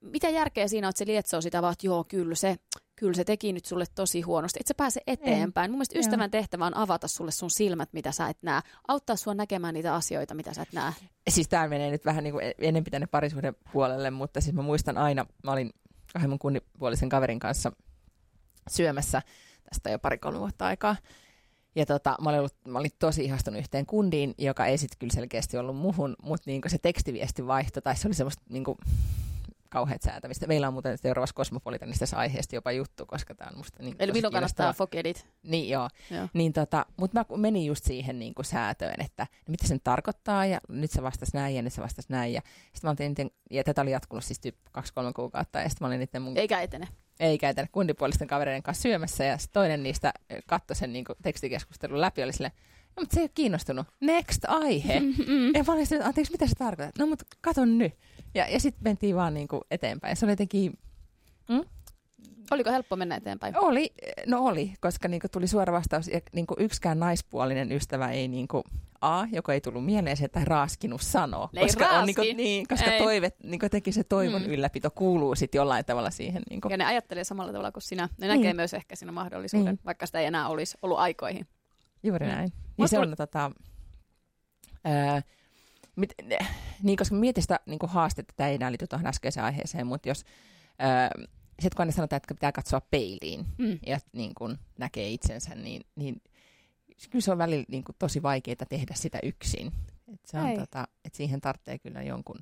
mitä 0.00 0.28
järkeä 0.28 0.68
siinä 0.68 0.86
on, 0.86 0.90
että 0.90 0.98
se 0.98 1.06
lietsoo 1.06 1.40
sitä 1.40 1.62
vaan, 1.62 1.72
että 1.72 1.86
joo, 1.86 2.04
kyllä 2.04 2.34
se, 2.34 2.56
kyllä 2.96 3.14
se 3.14 3.24
teki 3.24 3.52
nyt 3.52 3.64
sulle 3.64 3.84
tosi 3.94 4.20
huonosti. 4.20 4.58
Että 4.60 4.68
se 4.68 4.74
pääse 4.74 5.00
eteenpäin. 5.06 5.64
Ei. 5.64 5.70
Mun 5.70 5.78
mielestä 5.78 5.98
ystävän 5.98 6.24
joo. 6.24 6.30
tehtävä 6.30 6.66
on 6.66 6.76
avata 6.76 7.08
sulle 7.08 7.30
sun 7.30 7.50
silmät, 7.50 7.88
mitä 7.92 8.12
sä 8.12 8.28
et 8.28 8.38
näe. 8.42 8.60
Auttaa 8.88 9.16
sua 9.16 9.34
näkemään 9.34 9.74
niitä 9.74 9.94
asioita, 9.94 10.34
mitä 10.34 10.54
sä 10.54 10.62
et 10.62 10.72
näe. 10.72 10.92
Siis 11.30 11.48
tämä 11.48 11.68
menee 11.68 11.90
nyt 11.90 12.04
vähän 12.04 12.24
niin 12.24 12.32
kuin 12.32 12.44
enempi 12.58 12.90
tänne 12.90 13.06
parisuuden 13.06 13.56
puolelle, 13.72 14.10
mutta 14.10 14.40
siis 14.40 14.54
mä 14.54 14.62
muistan 14.62 14.98
aina, 14.98 15.26
mä 15.44 15.52
olin 15.52 15.70
kahden 16.16 16.30
mun 16.30 16.38
kunnipuolisen 16.38 17.08
kaverin 17.08 17.38
kanssa 17.38 17.72
syömässä 18.68 19.22
tästä 19.70 19.90
jo 19.90 19.98
pari-kolme 19.98 20.38
vuotta 20.38 20.66
aikaa. 20.66 20.96
Ja 21.74 21.86
tota, 21.86 22.16
mä, 22.20 22.28
olin 22.28 22.38
ollut, 22.38 22.54
mä 22.68 22.78
olin 22.78 22.90
tosi 22.98 23.24
ihastunut 23.24 23.60
yhteen 23.60 23.86
kundiin, 23.86 24.34
joka 24.38 24.66
ei 24.66 24.78
sitten 24.78 24.98
kyllä 24.98 25.12
selkeästi 25.12 25.56
ollut 25.56 25.76
muhun, 25.76 26.16
mutta 26.22 26.50
niinku 26.50 26.68
se 26.68 26.78
tekstiviesti 26.78 27.46
vaihto, 27.46 27.80
tai 27.80 27.96
se 27.96 28.08
oli 28.08 28.14
semmoista 28.14 28.42
niinku, 28.50 28.76
kauheat 29.76 30.02
säätämistä. 30.02 30.46
Meillä 30.46 30.68
on 30.68 30.72
muuten 30.72 30.98
seuraavassa 30.98 31.34
Kosmopolitanista 31.34 32.16
aiheesta 32.16 32.54
jopa 32.54 32.72
juttu, 32.72 33.06
koska 33.06 33.34
tämä 33.34 33.50
on 33.50 33.56
musta 33.56 33.82
niin 33.82 33.96
Eli 33.98 34.12
minun 34.12 34.32
kannattaa 34.32 34.72
fokedit. 34.72 35.26
Niin 35.42 35.68
joo. 35.68 35.88
joo. 36.10 36.28
Niin 36.32 36.52
tota, 36.52 36.86
mutta 36.96 37.18
mä 37.20 37.36
menin 37.36 37.66
just 37.66 37.84
siihen 37.84 38.18
niin 38.18 38.34
kuin 38.34 38.46
säätöön, 38.46 39.00
että 39.04 39.22
no, 39.22 39.50
mitä 39.50 39.66
se 39.66 39.78
tarkoittaa 39.84 40.46
ja 40.46 40.60
nyt 40.68 40.90
se 40.90 41.02
vastasi 41.02 41.30
näin 41.34 41.54
ja 41.54 41.62
nyt 41.62 41.72
se 41.72 41.82
vastasi 41.82 42.08
näin. 42.10 42.32
Ja, 42.32 42.40
sit 42.74 42.82
mä 42.82 42.90
olin, 42.90 43.30
ja 43.50 43.64
tätä 43.64 43.82
oli 43.82 43.90
jatkunut 43.90 44.24
siis 44.24 44.40
kaksi-kolme 44.72 45.12
kuukautta 45.12 45.60
ja 45.60 45.68
sitten 45.68 45.84
mä 45.84 45.88
olin 45.88 45.98
niiden 45.98 46.22
mun... 46.22 46.36
Eikä 46.36 46.60
etene 46.60 46.88
eikä 47.20 47.48
etene 47.48 47.68
kundipuolisten 47.72 48.28
kavereiden 48.28 48.62
kanssa 48.62 48.82
syömässä 48.82 49.24
ja 49.24 49.36
toinen 49.52 49.82
niistä 49.82 50.12
katsoi 50.46 50.76
sen 50.76 50.92
niin 50.92 51.04
kuin, 51.04 51.16
tekstikeskustelun 51.22 52.00
läpi 52.00 52.22
oli 52.22 52.32
sille, 52.32 52.52
no, 52.96 53.00
mutta 53.02 53.14
se 53.14 53.20
ei 53.20 53.24
ole 53.24 53.30
kiinnostunut. 53.34 53.86
Next 54.00 54.44
aihe. 54.48 55.00
Mm-hmm. 55.00 55.54
Ja 55.54 55.64
mä 55.66 55.72
olin 55.72 55.86
sille, 55.86 56.04
anteeksi, 56.04 56.32
mitä 56.32 56.46
se 56.46 56.54
tarkoittaa? 56.54 57.04
No, 57.04 57.10
mutta 57.10 57.24
katon 57.40 57.78
nyt. 57.78 57.92
Ja, 58.34 58.48
ja 58.48 58.60
sitten 58.60 58.82
mentiin 58.84 59.16
vaan 59.16 59.34
niin 59.34 59.48
kuin 59.48 59.62
eteenpäin. 59.70 60.16
Se 60.16 60.26
oli 60.26 60.32
jotenkin... 60.32 60.78
Mm? 61.48 61.64
Oliko 62.50 62.70
helppo 62.70 62.96
mennä 62.96 63.16
eteenpäin? 63.16 63.54
Oli, 63.58 63.92
no 64.26 64.44
oli, 64.44 64.72
koska 64.80 65.08
niinku 65.08 65.26
tuli 65.32 65.46
suora 65.46 65.72
vastaus, 65.72 66.08
ja 66.08 66.20
niinku 66.32 66.54
yksikään 66.58 66.98
naispuolinen 66.98 67.72
ystävä 67.72 68.10
ei 68.10 68.28
niinku, 68.28 68.62
A, 69.00 69.26
joko 69.32 69.52
ei 69.52 69.60
tullut 69.60 69.84
mieleen 69.84 70.16
se, 70.16 70.28
tai 70.28 70.44
raaskinut 70.44 71.00
sanoa. 71.00 71.48
Ei 71.54 71.62
koska 71.62 71.84
raaski. 71.84 72.00
on, 72.00 72.06
niinku, 72.06 72.22
niin, 72.42 72.66
koska 72.68 72.92
ei. 72.92 73.02
toive, 73.02 73.32
niinku 73.42 73.68
teki 73.68 73.92
se 73.92 74.04
toivon 74.04 74.42
mm. 74.42 74.48
ylläpito 74.48 74.90
kuuluu 74.90 75.34
sitten 75.34 75.58
jollain 75.58 75.84
tavalla 75.84 76.10
siihen. 76.10 76.42
Niinku. 76.50 76.68
Ja 76.68 76.76
ne 76.76 76.84
ajattelee 76.84 77.24
samalla 77.24 77.52
tavalla 77.52 77.72
kuin 77.72 77.82
sinä. 77.82 78.08
Ne 78.18 78.26
niin. 78.26 78.36
näkee 78.36 78.54
myös 78.54 78.74
ehkä 78.74 78.96
siinä 78.96 79.12
mahdollisuuden, 79.12 79.74
niin. 79.74 79.84
vaikka 79.86 80.06
sitä 80.06 80.20
ei 80.20 80.26
enää 80.26 80.48
olisi 80.48 80.78
ollut 80.82 80.98
aikoihin. 80.98 81.46
Juuri 82.02 82.26
mm. 82.26 82.65
Niin 82.78 82.88
se 82.88 82.98
on 82.98 83.14
tota, 83.16 83.50
ää, 84.84 85.22
mit, 85.96 86.14
ne, 86.22 86.38
niin 86.82 86.96
koska 86.96 87.14
mietin 87.14 87.42
sitä 87.42 87.60
niin 87.66 87.78
haastetta, 87.86 88.34
tämä 88.36 88.48
ei 88.48 88.54
enää 88.54 88.70
liity 88.70 88.86
tuohon 88.86 89.06
äskeiseen 89.06 89.44
aiheeseen, 89.44 89.86
mutta 89.86 90.08
jos 90.08 90.24
ää, 90.78 91.10
sitten 91.60 91.76
kun 91.76 91.82
aina 91.82 91.92
sanotaan, 91.92 92.16
että 92.16 92.34
pitää 92.34 92.52
katsoa 92.52 92.80
peiliin 92.80 93.46
mm. 93.58 93.78
ja 93.86 93.98
niin 94.12 94.34
kun 94.34 94.58
näkee 94.78 95.10
itsensä, 95.10 95.54
niin, 95.54 95.82
niin 95.96 96.22
kyllä 97.10 97.22
se 97.22 97.32
on 97.32 97.38
välillä 97.38 97.64
niin 97.68 97.84
kuin, 97.84 97.96
tosi 97.98 98.22
vaikeaa 98.22 98.66
tehdä 98.68 98.94
sitä 98.94 99.18
yksin. 99.22 99.72
Et 100.14 100.26
se 100.26 100.38
on, 100.38 100.54
tota, 100.54 100.88
et 101.04 101.14
siihen 101.14 101.40
tarvitsee 101.40 101.78
kyllä 101.78 102.02
jonkun 102.02 102.38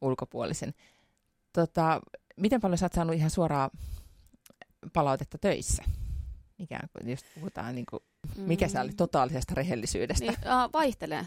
ulkopuolisen. 0.00 0.74
Tota, 1.52 2.00
miten 2.36 2.60
paljon 2.60 2.78
sä 2.78 2.86
oot 2.86 2.92
saanut 2.92 3.16
ihan 3.16 3.30
suoraa 3.30 3.70
palautetta 4.92 5.38
töissä? 5.38 5.84
Ikään 6.58 6.88
kuin, 6.92 7.10
jos 7.10 7.24
puhutaan, 7.34 7.74
niin 7.74 7.86
kuin, 7.90 8.02
mikä 8.36 8.66
mm. 8.66 8.70
se 8.70 8.80
oli 8.80 8.92
totaalisesta 8.92 9.54
rehellisyydestä? 9.54 10.24
Niin, 10.24 10.34
uh, 10.38 10.72
vaihtelee. 10.72 11.26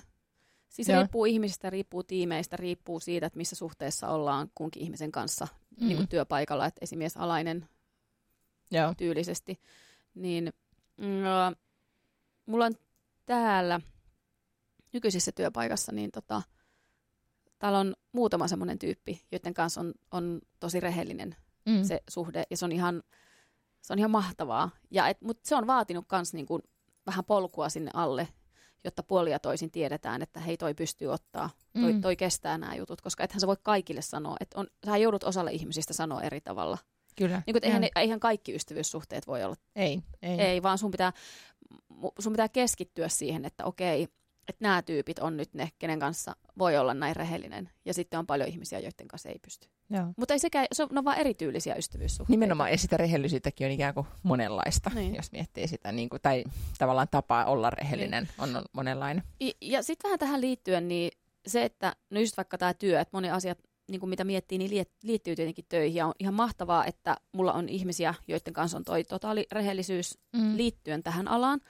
Siis 0.70 0.86
se 0.86 0.96
riippuu 0.98 1.26
ihmisistä, 1.26 1.70
riippuu 1.70 2.04
tiimeistä, 2.04 2.58
riippuu 2.58 3.00
siitä, 3.00 3.26
että 3.26 3.38
missä 3.38 3.56
suhteessa 3.56 4.08
ollaan 4.08 4.52
kunkin 4.56 4.84
ihmisen 4.84 5.12
kanssa 5.12 5.48
mm. 5.82 5.88
niin 5.88 5.98
kuin 5.98 6.08
työpaikalla, 6.08 6.66
että 6.66 6.80
esimies 6.82 7.18
alainen 7.18 7.70
Joo. 8.72 8.94
tyylisesti. 8.98 9.60
Niin, 10.16 10.54
uh, 10.98 11.58
mulla 12.46 12.66
on 12.66 12.74
täällä 13.26 13.82
nykyisessä 14.94 15.32
työpaikassa, 15.32 15.92
niin 15.92 16.12
tota, 16.12 16.42
täällä 17.60 17.80
on 17.80 17.96
muutama 18.12 18.48
semmoinen 18.48 18.80
tyyppi, 18.80 19.26
joiden 19.32 19.54
kanssa 19.54 19.82
on, 19.82 19.94
on 20.12 20.42
tosi 20.60 20.80
rehellinen 20.80 21.36
mm. 21.66 21.84
se 21.84 22.04
suhde, 22.10 22.44
ja 22.50 22.58
se 22.58 22.66
on 22.66 22.72
ihan, 22.72 23.04
se 23.82 23.94
on 23.94 24.00
ihan 24.00 24.12
mahtavaa. 24.12 24.70
Ja 24.92 25.08
et, 25.08 25.22
mutta 25.22 25.50
se 25.50 25.56
on 25.56 25.68
vaatinut 25.68 26.06
myös 26.12 26.34
niin 26.34 26.48
vähän 27.06 27.26
polkua 27.26 27.70
sinne 27.70 27.92
alle, 27.94 28.28
jotta 28.84 29.04
puolia 29.04 29.40
toisin 29.40 29.72
tiedetään, 29.72 30.22
että 30.22 30.40
hei 30.40 30.58
toi 30.58 30.74
pystyy 30.74 31.08
ottaa, 31.08 31.50
toi, 31.82 31.94
mm. 31.94 32.02
toi 32.02 32.16
kestää 32.16 32.58
nämä 32.58 32.76
jutut, 32.76 33.02
koska 33.02 33.24
ethän 33.24 33.40
sä 33.40 33.48
voi 33.48 33.58
kaikille 33.64 34.02
sanoa, 34.02 34.36
että 34.40 34.60
on, 34.60 34.68
sä 34.86 34.98
joudut 34.98 35.24
osalle 35.24 35.52
ihmisistä 35.52 35.94
sanoa 35.94 36.22
eri 36.22 36.42
tavalla. 36.42 36.78
Kyllä. 37.16 37.42
Niin 37.46 37.54
kuin, 37.54 37.66
eihän, 37.66 37.88
eihän 37.96 38.20
kaikki 38.20 38.56
ystävyyssuhteet 38.56 39.28
voi 39.28 39.44
olla. 39.44 39.56
Ei, 39.76 40.02
ei. 40.22 40.42
Ei, 40.42 40.64
vaan 40.64 40.78
sun 40.78 40.92
pitää, 40.92 41.14
sun 42.20 42.34
pitää 42.34 42.50
keskittyä 42.50 43.08
siihen, 43.08 43.46
että 43.46 43.66
okei, 43.66 44.08
että 44.50 44.66
nämä 44.66 44.82
tyypit 44.82 45.20
on 45.20 45.38
nyt 45.38 45.54
ne, 45.54 45.72
kenen 45.80 46.00
kanssa 46.00 46.36
voi 46.58 46.78
olla 46.78 46.94
näin 46.94 47.16
rehellinen. 47.16 47.70
Ja 47.86 47.94
sitten 47.94 48.20
on 48.20 48.28
paljon 48.28 48.50
ihmisiä, 48.50 48.80
joiden 48.80 49.08
kanssa 49.08 49.30
ei 49.30 49.40
pysty. 49.40 49.70
Joo. 49.90 50.06
Mutta 50.18 50.34
ei 50.34 50.40
sekään, 50.40 50.68
se 50.72 50.84
on, 50.84 50.90
ne 50.92 51.00
on 51.00 51.06
vaan 51.06 51.18
erityylisiä 51.18 51.76
ystävyyssuhteita. 51.76 52.32
Nimenomaan, 52.32 52.72
ja 52.72 52.78
sitä 52.78 52.98
rehellisyyttäkin 52.98 53.68
on 53.68 53.72
ikään 53.72 53.94
kuin 53.94 54.08
monenlaista, 54.24 54.92
niin. 54.96 55.16
jos 55.16 55.32
miettii 55.32 55.68
sitä, 55.68 55.92
niin 55.92 56.10
kuin, 56.10 56.22
tai 56.22 56.44
tavallaan 56.78 57.08
tapaa 57.12 57.46
olla 57.46 57.70
rehellinen 57.70 58.24
niin. 58.24 58.56
on 58.56 58.64
monenlainen. 58.74 59.24
Ja, 59.40 59.52
ja 59.62 59.84
sitten 59.84 60.10
vähän 60.10 60.20
tähän 60.20 60.42
liittyen, 60.42 60.88
niin 60.88 61.12
se, 61.48 61.66
että 61.66 61.96
no 62.10 62.20
just 62.20 62.38
vaikka 62.38 62.58
tämä 62.58 62.74
työ, 62.74 63.00
että 63.00 63.18
moni 63.18 63.32
asiat, 63.32 63.58
niin 63.92 64.00
kuin 64.00 64.10
mitä 64.10 64.24
miettii, 64.24 64.58
niin 64.58 64.86
liittyy 65.04 65.36
tietenkin 65.36 65.66
töihin. 65.70 65.96
Ja 65.96 66.08
on 66.08 66.14
ihan 66.20 66.34
mahtavaa, 66.34 66.86
että 66.86 67.18
mulla 67.32 67.54
on 67.54 67.70
ihmisiä, 67.70 68.14
joiden 68.28 68.54
kanssa 68.54 68.78
on 68.78 68.84
toi 68.84 69.04
totaali 69.04 69.48
rehellisyys 69.52 70.18
mm. 70.34 70.58
liittyen 70.58 71.04
tähän 71.04 71.28
alaan. 71.28 71.62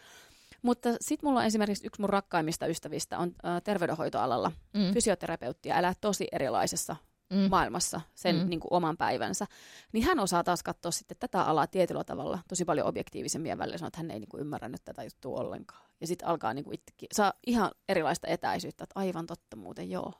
Mutta 0.62 0.90
sitten 1.02 1.30
mulla 1.30 1.40
on 1.40 1.46
esimerkiksi 1.46 1.88
yksi 1.88 2.02
mun 2.02 2.10
rakkaimmista 2.10 2.68
ystävistä 2.68 3.18
on 3.18 3.36
äh, 3.46 3.62
terveydenhoitoalalla 3.64 4.52
mm. 4.74 4.94
fysioterapeutti 4.94 5.70
ja 5.70 5.78
elää 5.80 5.94
tosi 6.02 6.28
erilaisessa 6.32 6.96
mm. 7.30 7.50
maailmassa 7.50 8.02
sen 8.16 8.36
mm. 8.36 8.50
niin 8.50 8.60
kuin, 8.60 8.74
oman 8.74 8.98
päivänsä. 8.98 9.46
Niin 9.94 10.06
hän 10.06 10.20
osaa 10.20 10.44
taas 10.44 10.64
katsoa 10.64 10.92
sitten 10.92 11.18
tätä 11.20 11.42
alaa 11.42 11.68
tietyllä 11.68 12.04
tavalla 12.04 12.40
tosi 12.48 12.66
paljon 12.66 12.88
objektiivisemmin 12.88 13.50
ja 13.50 13.58
välillä 13.58 13.78
sanoa, 13.78 13.88
että 13.88 14.00
hän 14.00 14.12
ei 14.12 14.20
niin 14.20 14.30
kuin, 14.30 14.42
ymmärrä 14.42 14.70
nyt 14.70 14.86
tätä 14.86 15.04
juttua 15.04 15.40
ollenkaan. 15.40 15.90
Ja 16.02 16.08
sitten 16.08 16.28
alkaa 16.28 16.54
niin 16.54 16.66
kuin, 16.66 16.74
itsekin, 16.74 17.08
saa 17.12 17.34
ihan 17.48 17.72
erilaista 17.90 18.28
etäisyyttä, 18.28 18.84
että 18.84 19.00
aivan 19.00 19.26
totta 19.26 19.56
muuten 19.56 19.90
joo. 19.90 20.14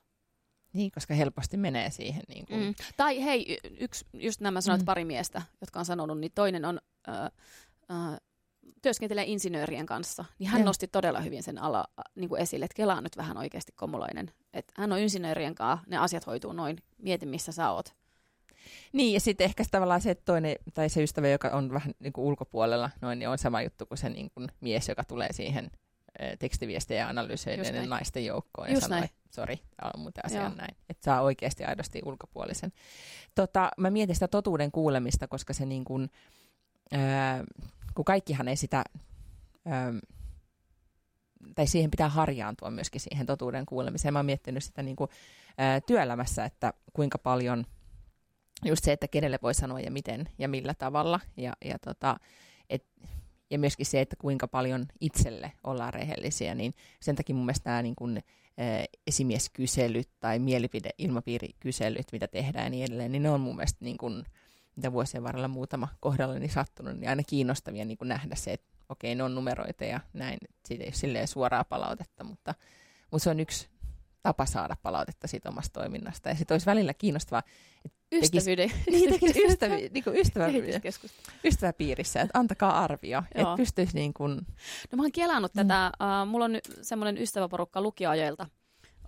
Niin, 0.72 0.90
koska 0.90 1.14
helposti 1.14 1.56
menee 1.56 1.90
siihen. 1.90 2.22
Niin 2.28 2.46
kuin... 2.46 2.60
mm. 2.60 2.74
Tai 2.96 3.24
hei, 3.24 3.58
yksi, 3.80 4.06
just 4.12 4.40
nämä 4.40 4.60
sanoit 4.60 4.82
mm. 4.82 4.86
pari 4.86 5.04
miestä, 5.04 5.42
jotka 5.60 5.78
on 5.78 5.84
sanonut, 5.84 6.20
niin 6.20 6.32
toinen 6.34 6.64
on... 6.64 6.80
Äh, 7.08 7.24
äh, 7.90 8.20
työskentelee 8.82 9.24
insinöörien 9.24 9.86
kanssa, 9.86 10.24
niin 10.38 10.50
hän 10.50 10.60
ja. 10.60 10.64
nosti 10.64 10.88
todella 10.88 11.20
hyvin 11.20 11.42
sen 11.42 11.58
ala 11.58 11.84
niin 12.14 12.28
kuin 12.28 12.42
esille, 12.42 12.64
että 12.64 12.76
Kela 12.76 12.94
on 12.94 13.02
nyt 13.02 13.16
vähän 13.16 13.36
oikeasti 13.36 13.72
komuloinen. 13.76 14.30
Että 14.52 14.72
hän 14.76 14.92
on 14.92 14.98
insinöörien 14.98 15.54
kanssa, 15.54 15.86
ne 15.86 15.96
asiat 15.96 16.26
hoituu 16.26 16.52
noin, 16.52 16.76
mieti 16.98 17.26
missä 17.26 17.52
sä 17.52 17.70
oot. 17.70 17.94
Niin, 18.92 19.14
ja 19.14 19.20
sitten 19.20 19.44
ehkä 19.44 19.64
tavallaan 19.70 20.00
se 20.00 20.14
toinen, 20.14 20.56
tai 20.74 20.88
se 20.88 21.02
ystävä, 21.02 21.28
joka 21.28 21.48
on 21.48 21.72
vähän 21.72 21.94
niin 21.98 22.12
kuin 22.12 22.24
ulkopuolella, 22.24 22.90
noin, 23.00 23.18
niin 23.18 23.28
on 23.28 23.38
sama 23.38 23.62
juttu 23.62 23.86
kuin 23.86 23.98
se 23.98 24.08
niin 24.08 24.30
kuin 24.34 24.48
mies, 24.60 24.88
joka 24.88 25.04
tulee 25.04 25.32
siihen 25.32 25.70
tekstiviestejä 26.38 27.08
analysoiden 27.08 27.88
naisten 27.88 28.24
joukkoon 28.24 28.68
ja 28.68 28.74
Just 28.74 28.86
sanoo, 28.86 29.04
että 29.04 29.16
sori, 29.30 29.56
tämä 29.56 29.90
on 29.94 30.00
muuten 30.00 30.26
asia 30.26 30.48
näin. 30.48 30.76
Että 30.88 31.04
saa 31.04 31.20
oikeasti 31.20 31.64
aidosti 31.64 32.00
ulkopuolisen. 32.04 32.72
Tota, 33.34 33.70
mä 33.76 33.90
mietin 33.90 34.14
sitä 34.16 34.28
totuuden 34.28 34.72
kuulemista, 34.72 35.28
koska 35.28 35.52
se 35.52 35.66
niin 35.66 35.84
kuin, 35.84 36.10
ää, 36.92 37.44
kun 37.94 38.04
kaikkihan 38.04 38.48
ei 38.48 38.56
sitä, 38.56 38.84
äm, 39.66 40.00
tai 41.54 41.66
siihen 41.66 41.90
pitää 41.90 42.08
harjaantua 42.08 42.70
myöskin 42.70 43.00
siihen 43.00 43.26
totuuden 43.26 43.66
kuulemiseen. 43.66 44.12
Mä 44.14 44.18
oon 44.18 44.26
miettinyt 44.26 44.64
sitä 44.64 44.82
niin 44.82 44.96
kuin, 44.96 45.10
ää, 45.58 45.80
työelämässä, 45.80 46.44
että 46.44 46.72
kuinka 46.92 47.18
paljon 47.18 47.66
just 48.64 48.84
se, 48.84 48.92
että 48.92 49.08
kenelle 49.08 49.38
voi 49.42 49.54
sanoa 49.54 49.80
ja 49.80 49.90
miten 49.90 50.28
ja 50.38 50.48
millä 50.48 50.74
tavalla. 50.74 51.20
Ja, 51.36 51.52
ja, 51.64 51.78
tota, 51.78 52.16
et, 52.70 52.86
ja 53.50 53.58
myöskin 53.58 53.86
se, 53.86 54.00
että 54.00 54.16
kuinka 54.16 54.48
paljon 54.48 54.86
itselle 55.00 55.52
ollaan 55.64 55.94
rehellisiä, 55.94 56.54
niin 56.54 56.74
sen 57.00 57.16
takia 57.16 57.34
mun 57.34 57.44
mielestä 57.46 57.70
nämä 57.70 57.82
niin 57.82 57.96
kuin, 57.96 58.16
ä, 58.16 58.22
esimieskyselyt 59.06 60.10
tai 60.20 60.38
mielipideilmapiirikyselyt, 60.38 62.06
mitä 62.12 62.28
tehdään 62.28 62.64
ja 62.64 62.70
niin 62.70 62.84
edelleen, 62.84 63.12
niin 63.12 63.22
ne 63.22 63.30
on 63.30 63.40
mun 63.40 63.56
mielestä 63.56 63.84
niin 63.84 63.98
kuin, 63.98 64.24
mitä 64.76 64.92
vuosien 64.92 65.22
varrella 65.22 65.48
muutama 65.48 65.88
kohdallani 66.00 66.48
sattunut, 66.48 66.96
niin 66.96 67.08
aina 67.08 67.22
kiinnostavia 67.22 67.84
niin 67.84 67.98
kuin 67.98 68.08
nähdä 68.08 68.34
se, 68.34 68.52
että 68.52 68.72
okei, 68.88 69.14
ne 69.14 69.22
on 69.22 69.34
numeroita 69.34 69.84
ja 69.84 70.00
näin. 70.12 70.38
Siitä 70.64 70.84
ei 70.84 70.88
ole 70.88 70.94
silleen 70.94 71.28
suoraa 71.28 71.64
palautetta, 71.64 72.24
mutta, 72.24 72.54
mutta 73.10 73.24
se 73.24 73.30
on 73.30 73.40
yksi 73.40 73.68
tapa 74.22 74.46
saada 74.46 74.76
palautetta 74.82 75.28
siitä 75.28 75.48
omasta 75.48 75.80
toiminnasta. 75.80 76.28
Ja 76.28 76.34
sitten 76.34 76.54
olisi 76.54 76.66
välillä 76.66 76.94
kiinnostavaa, 76.94 77.42
että 77.84 78.00
Ystävyyden. 78.12 78.72
Niin, 78.90 79.20
ystävä, 79.50 79.74
niin 79.94 80.04
kuin 80.04 80.16
ystävä, 80.16 80.46
ystäväpiirissä, 81.44 82.20
että 82.20 82.38
antakaa 82.38 82.84
arvio, 82.84 83.22
että 83.34 83.56
pystyisi 83.56 83.94
niin 83.94 84.14
kuin... 84.14 84.34
No 84.92 84.96
mä 84.96 85.02
oon 85.02 85.12
kelannut 85.12 85.54
mm. 85.54 85.58
tätä, 85.58 85.92
uh, 86.00 86.28
mulla 86.28 86.44
on 86.44 86.58
semmoinen 86.82 87.22
ystäväporukka 87.22 87.80
lukioajoilta 87.80 88.46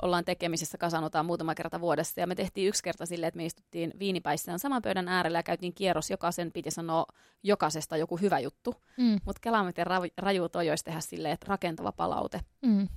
ollaan 0.02 0.24
tekemisissä, 0.24 0.78
kasanotaan 0.78 1.26
muutama 1.26 1.54
kerta 1.54 1.80
vuodessa. 1.80 2.20
Ja 2.20 2.26
me 2.26 2.34
tehtiin 2.34 2.68
yksi 2.68 2.82
kerta 2.82 3.06
silleen, 3.06 3.28
että 3.28 3.36
me 3.36 3.46
istuttiin 3.46 3.92
viinipäissään 3.98 4.58
saman 4.58 4.82
pöydän 4.82 5.08
äärellä 5.08 5.38
ja 5.38 5.42
käytiin 5.42 5.74
kierros. 5.74 6.10
Jokaisen 6.10 6.52
piti 6.52 6.70
sanoa 6.70 7.06
jokaisesta 7.42 7.96
joku 7.96 8.16
hyvä 8.16 8.38
juttu. 8.38 8.74
Mm. 8.96 9.18
Mutta 9.24 9.40
kelaa 9.40 9.64
miten 9.64 9.86
ra- 9.86 10.12
raju 10.16 10.48
toi 10.48 10.70
olisi 10.70 10.84
tehdä 10.84 11.00
silleen, 11.00 11.34
että 11.34 11.46
rakentava 11.48 11.92
palaute. 11.92 12.40
Mm. 12.62 12.88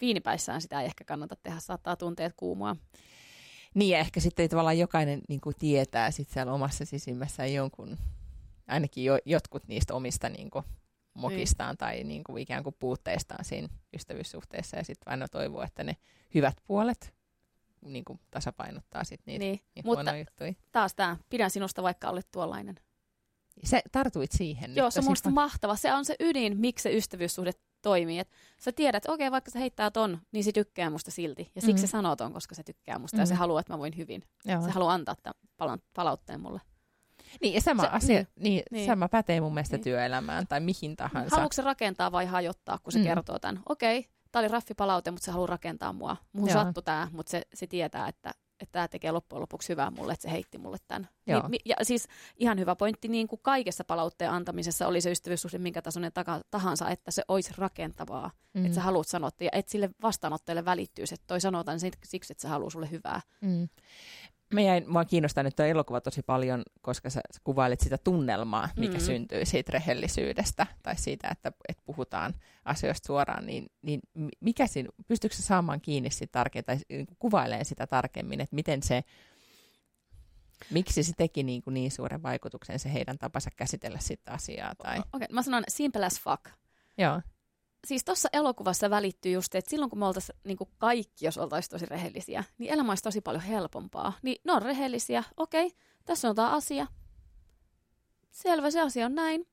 Viinipäissään 0.00 0.60
sitä 0.60 0.80
ei 0.80 0.86
ehkä 0.86 1.04
kannata 1.04 1.36
tehdä, 1.36 1.60
saattaa 1.60 1.96
tunteet 1.96 2.32
kuumua. 2.36 2.76
Niin 3.74 3.90
ja 3.90 3.98
ehkä 3.98 4.20
sitten 4.20 4.48
tavallaan 4.48 4.78
jokainen 4.78 5.20
niin 5.28 5.40
kuin 5.40 5.56
tietää 5.58 6.10
sit 6.10 6.30
siellä 6.30 6.52
omassa 6.52 6.84
sisimmässään 6.84 7.52
jonkun, 7.52 7.98
ainakin 8.68 9.04
jo, 9.04 9.18
jotkut 9.24 9.68
niistä 9.68 9.94
omista 9.94 10.28
niin 10.28 10.50
kuin, 10.50 10.64
mokistaan 11.14 11.70
niin. 11.70 11.78
tai 11.78 12.04
niin 12.04 12.24
kuin, 12.24 12.42
ikään 12.42 12.62
kuin 12.64 12.76
puutteistaan 12.78 13.44
siinä 13.44 13.68
ystävyyssuhteessa 13.94 14.76
ja 14.76 14.84
sitten 14.84 15.10
aina 15.10 15.28
toivoo, 15.28 15.62
että 15.62 15.84
ne 15.84 15.96
hyvät 16.34 16.56
puolet 16.66 17.14
niin 17.84 18.04
kuin, 18.04 18.20
tasapainottaa 18.30 19.04
sit 19.04 19.20
niitä, 19.26 19.44
Niin, 19.44 19.60
niitä 19.74 19.88
mutta 19.88 20.02
huonoja 20.02 20.18
juttuja. 20.18 20.52
taas 20.72 20.94
tämä, 20.94 21.16
pidän 21.30 21.50
sinusta 21.50 21.82
vaikka 21.82 22.08
olet 22.10 22.28
tuollainen. 22.32 22.74
Sä 23.64 23.80
tartuit 23.92 24.32
siihen. 24.32 24.76
Joo, 24.76 24.86
nyt 24.86 24.94
se 24.94 25.00
on 25.00 25.04
musta 25.06 25.30
mahtava. 25.30 25.76
Se 25.76 25.94
on 25.94 26.04
se 26.04 26.16
ydin, 26.20 26.56
miksi 26.60 26.82
se 26.82 26.96
ystävyyssuhde 26.96 27.50
toimii. 27.82 28.18
Et 28.18 28.30
sä 28.60 28.72
tiedät, 28.72 28.96
että 29.04 29.12
okei, 29.12 29.30
vaikka 29.30 29.50
se 29.50 29.58
heittää 29.60 29.90
ton, 29.90 30.18
niin 30.32 30.44
se 30.44 30.52
tykkää 30.52 30.90
musta 30.90 31.10
silti. 31.10 31.50
Ja 31.54 31.60
siksi 31.60 31.72
Mhm. 31.72 31.80
se 31.80 31.86
sanoo 31.86 32.16
ton, 32.16 32.32
koska 32.32 32.54
se 32.54 32.62
tykkää 32.62 32.98
musta 32.98 33.16
ja 33.20 33.26
se 33.26 33.34
Mhm. 33.34 33.38
haluaa, 33.38 33.60
että 33.60 33.72
mä 33.72 33.78
voin 33.78 33.96
hyvin. 33.96 34.22
Joo. 34.44 34.62
Se 34.62 34.70
haluaa 34.70 34.94
antaa 34.94 35.16
tämän 35.22 35.34
pala- 35.56 35.78
palautteen 35.94 36.40
mulle. 36.40 36.60
Niin, 37.40 37.54
ja 37.54 37.60
sama 37.60 37.82
Se- 37.82 37.88
asia, 37.88 38.16
niin, 38.16 38.26
niin, 38.36 38.62
niin, 38.70 38.86
sama 38.86 39.08
pätee 39.08 39.40
mun 39.40 39.54
mielestä 39.54 39.76
Niin. 39.76 39.84
työelämään 39.84 40.46
tai 40.46 40.60
mihin 40.60 40.96
tahansa. 40.96 41.36
Haluatko 41.36 41.52
se 41.54 41.62
rakentaa 41.62 42.12
vai 42.12 42.26
hajottaa, 42.26 42.78
kun 42.78 42.92
se 42.92 42.98
Mm. 42.98 43.04
kertoo 43.04 43.38
tämän? 43.38 43.62
Okei, 43.68 44.06
tää 44.32 44.40
oli 44.40 44.48
raffi 44.48 44.74
palaute, 44.74 45.10
mutta 45.10 45.24
se 45.24 45.30
haluaa 45.30 45.46
rakentaa 45.46 45.92
mua. 45.92 46.16
Muhun 46.32 46.48
Joo. 46.50 46.62
sattui 46.62 46.82
tää, 46.82 47.08
mutta 47.12 47.30
se, 47.30 47.42
se 47.54 47.66
tietää, 47.66 48.08
että 48.08 48.34
että 48.60 48.72
tämä 48.72 48.88
tekee 48.88 49.12
loppujen 49.12 49.40
lopuksi 49.40 49.68
hyvää 49.68 49.90
mulle, 49.90 50.12
että 50.12 50.22
se 50.22 50.30
heitti 50.30 50.58
mulle 50.58 50.76
tämän. 50.88 51.08
Joo. 51.26 51.48
Niin, 51.48 51.60
ja 51.64 51.76
siis 51.82 52.08
ihan 52.36 52.58
hyvä 52.58 52.76
pointti 52.76 53.08
niin 53.08 53.28
kuin 53.28 53.40
kaikessa 53.42 53.84
palautteen 53.84 54.30
antamisessa 54.30 54.86
oli 54.86 55.00
se 55.00 55.10
ystävyyssuhde 55.10 55.58
minkä 55.58 55.82
tasoinen 55.82 56.12
taka, 56.12 56.40
tahansa, 56.50 56.90
että 56.90 57.10
se 57.10 57.22
olisi 57.28 57.52
rakentavaa. 57.58 58.30
Mm. 58.54 58.64
Että 58.64 58.74
sä 58.74 58.80
haluat 58.80 59.08
sanoa, 59.08 59.30
ja 59.40 59.48
että 59.52 59.72
sille 59.72 59.90
vastaanottajalle 60.02 60.64
välittyy 60.64 61.06
se, 61.06 61.14
että 61.14 61.26
toi 61.26 61.40
sanotaan 61.40 61.80
siksi, 61.80 62.32
että 62.32 62.42
se 62.42 62.48
haluaa 62.48 62.70
sulle 62.70 62.90
hyvää. 62.90 63.20
Mm. 63.40 63.68
Mä 64.52 64.60
jäin, 64.60 64.84
mua 64.90 65.04
kiinnostaa 65.04 65.44
nyt 65.44 65.56
tuo 65.56 65.66
elokuva 65.66 66.00
tosi 66.00 66.22
paljon, 66.22 66.62
koska 66.80 67.10
sä, 67.10 67.20
kuvailet 67.44 67.80
sitä 67.80 67.98
tunnelmaa, 67.98 68.68
mikä 68.76 68.92
Mm. 68.92 68.98
mm. 68.98 69.06
syntyy 69.06 69.44
siitä 69.44 69.72
rehellisyydestä 69.72 70.66
tai 70.82 70.96
siitä, 70.96 71.28
että, 71.28 71.52
että 71.68 71.82
puhutaan 71.86 72.34
asioista 72.64 73.06
suoraan, 73.06 73.46
niin, 73.46 73.66
niin 73.82 74.00
mi- 74.14 74.28
mikä 74.40 74.66
siinä, 74.66 74.88
pystyykö 75.08 75.36
sä 75.36 75.42
saamaan 75.42 75.80
kiinni 75.80 76.10
sitä 76.10 76.32
tarkemmin 76.32 76.64
tai 76.64 76.78
niin 76.88 77.06
kuvailemaan 77.18 77.64
sitä 77.64 77.86
tarkemmin, 77.86 78.40
että 78.40 78.54
miten 78.54 78.82
se, 78.82 79.04
miksi 80.70 81.02
se 81.02 81.12
teki 81.16 81.42
niin, 81.42 81.62
kuin 81.62 81.74
niin 81.74 81.90
suuren 81.90 82.22
vaikutuksen 82.22 82.78
se 82.78 82.92
heidän 82.92 83.18
tapansa 83.18 83.50
käsitellä 83.56 83.98
sitä 83.98 84.32
asiaa? 84.32 84.74
Tai... 84.74 84.98
Okei, 84.98 85.08
okay, 85.12 85.28
mä 85.30 85.42
sanon 85.42 85.64
simple 85.68 86.06
as 86.06 86.20
fuck. 86.20 86.44
Joo. 86.98 87.20
Siis 87.86 88.04
tuossa 88.04 88.28
elokuvassa 88.32 88.90
välittyy 88.90 89.32
just, 89.32 89.54
että 89.54 89.70
silloin 89.70 89.90
kun 89.90 89.98
me 89.98 90.06
oltaisiin 90.06 90.38
niin 90.44 90.58
kaikki, 90.78 91.24
jos 91.24 91.38
oltaisiin 91.38 91.70
tosi 91.70 91.86
rehellisiä, 91.86 92.44
niin 92.58 92.72
elämä 92.72 92.92
olisi 92.92 93.02
tosi 93.02 93.20
paljon 93.20 93.42
helpompaa. 93.42 94.12
Niin 94.22 94.40
ne 94.44 94.52
on 94.52 94.62
rehellisiä, 94.62 95.24
okei, 95.36 95.72
tässä 96.04 96.28
on 96.28 96.36
tämä 96.36 96.50
asia. 96.50 96.86
Selvä, 98.30 98.70
se 98.70 98.80
asia 98.80 99.06
on 99.06 99.14
näin. 99.14 99.46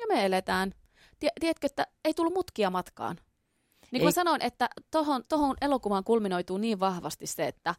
Ja 0.00 0.06
me 0.08 0.24
eletään. 0.24 0.74
Tie- 1.20 1.32
tiedätkö, 1.40 1.66
että 1.66 1.86
ei 2.04 2.14
tullut 2.14 2.34
mutkia 2.34 2.70
matkaan. 2.70 3.16
Niin 3.16 3.90
kuin 3.90 4.00
Ei. 4.00 4.04
mä 4.04 4.10
sanoin, 4.10 4.42
että 4.42 4.68
tohon, 4.90 5.22
tohon 5.28 5.56
elokuvaan 5.60 6.04
kulminoituu 6.04 6.58
niin 6.58 6.80
vahvasti 6.80 7.26
se, 7.26 7.46
että, 7.46 7.74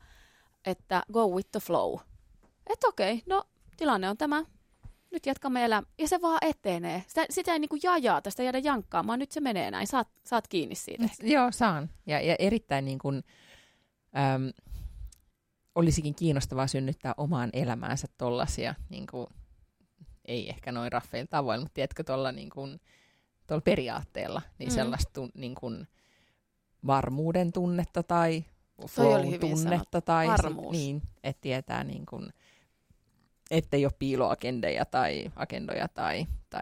että 0.66 1.04
go 1.14 1.28
with 1.28 1.50
the 1.52 1.60
flow. 1.60 2.00
Että 2.68 2.88
okei, 2.88 3.24
no 3.26 3.44
tilanne 3.78 4.10
on 4.10 4.18
tämä. 4.18 4.44
Nyt 5.16 5.26
jatkamme 5.26 5.66
elämää. 5.66 5.92
Ja 5.98 6.08
se 6.08 6.22
vaan 6.22 6.38
etenee. 6.42 7.04
Sitä, 7.08 7.26
sitä 7.30 7.54
ei 7.54 7.60
niinku 7.60 7.78
jajaa, 7.84 8.22
tästä 8.22 8.44
jäädä 8.44 8.58
jankkaamaan. 8.58 9.20
Nyt 9.20 9.32
se 9.32 9.40
menee 9.40 9.72
näin. 9.72 9.88
Saat, 9.88 10.08
saat 10.24 10.48
kiinni 10.48 10.76
siitä. 10.76 11.04
Joo, 11.24 11.52
saan. 11.52 11.90
Ja, 12.06 12.22
ja 12.22 12.36
erittäin 12.40 12.86
niin 12.86 13.00
kuin, 13.00 13.24
äm, 14.36 14.52
olisikin 15.76 16.16
kiinnostavaa 16.16 16.68
synnyttää 16.68 17.14
omaan 17.18 17.50
elämäänsä 17.54 18.08
tollasia, 18.18 18.76
niin 18.90 19.08
kuin, 19.12 19.28
ei 20.26 20.50
ehkä 20.50 20.72
noin 20.72 20.92
raffeilla 20.92 21.28
tavoin, 21.28 21.60
mutta 21.62 21.74
tiedätkö 21.74 22.04
tuolla 22.04 22.32
niin 22.32 22.50
kuin, 22.50 22.80
tuolla 23.48 23.62
periaatteella, 23.62 24.42
niin 24.60 24.70
Mm. 24.70 24.76
sellaista 24.76 25.14
tun, 25.14 25.32
niin 25.34 25.56
kuin, 25.56 25.88
varmuuden 26.88 27.52
tunnetta 27.52 28.04
tai 28.04 28.44
flow-tunnetta 28.90 30.02
tai 30.02 30.28
Varmuus. 30.28 30.72
niin, 30.72 31.02
että 31.24 31.42
tietää 31.42 31.84
niin 31.84 32.06
kuin, 32.06 32.34
ettei 33.52 33.86
ole 33.86 33.94
piiloagendeja 34.00 34.86
tai 34.86 35.32
agendoja 35.36 35.88
tai, 35.88 36.26
tai 36.50 36.62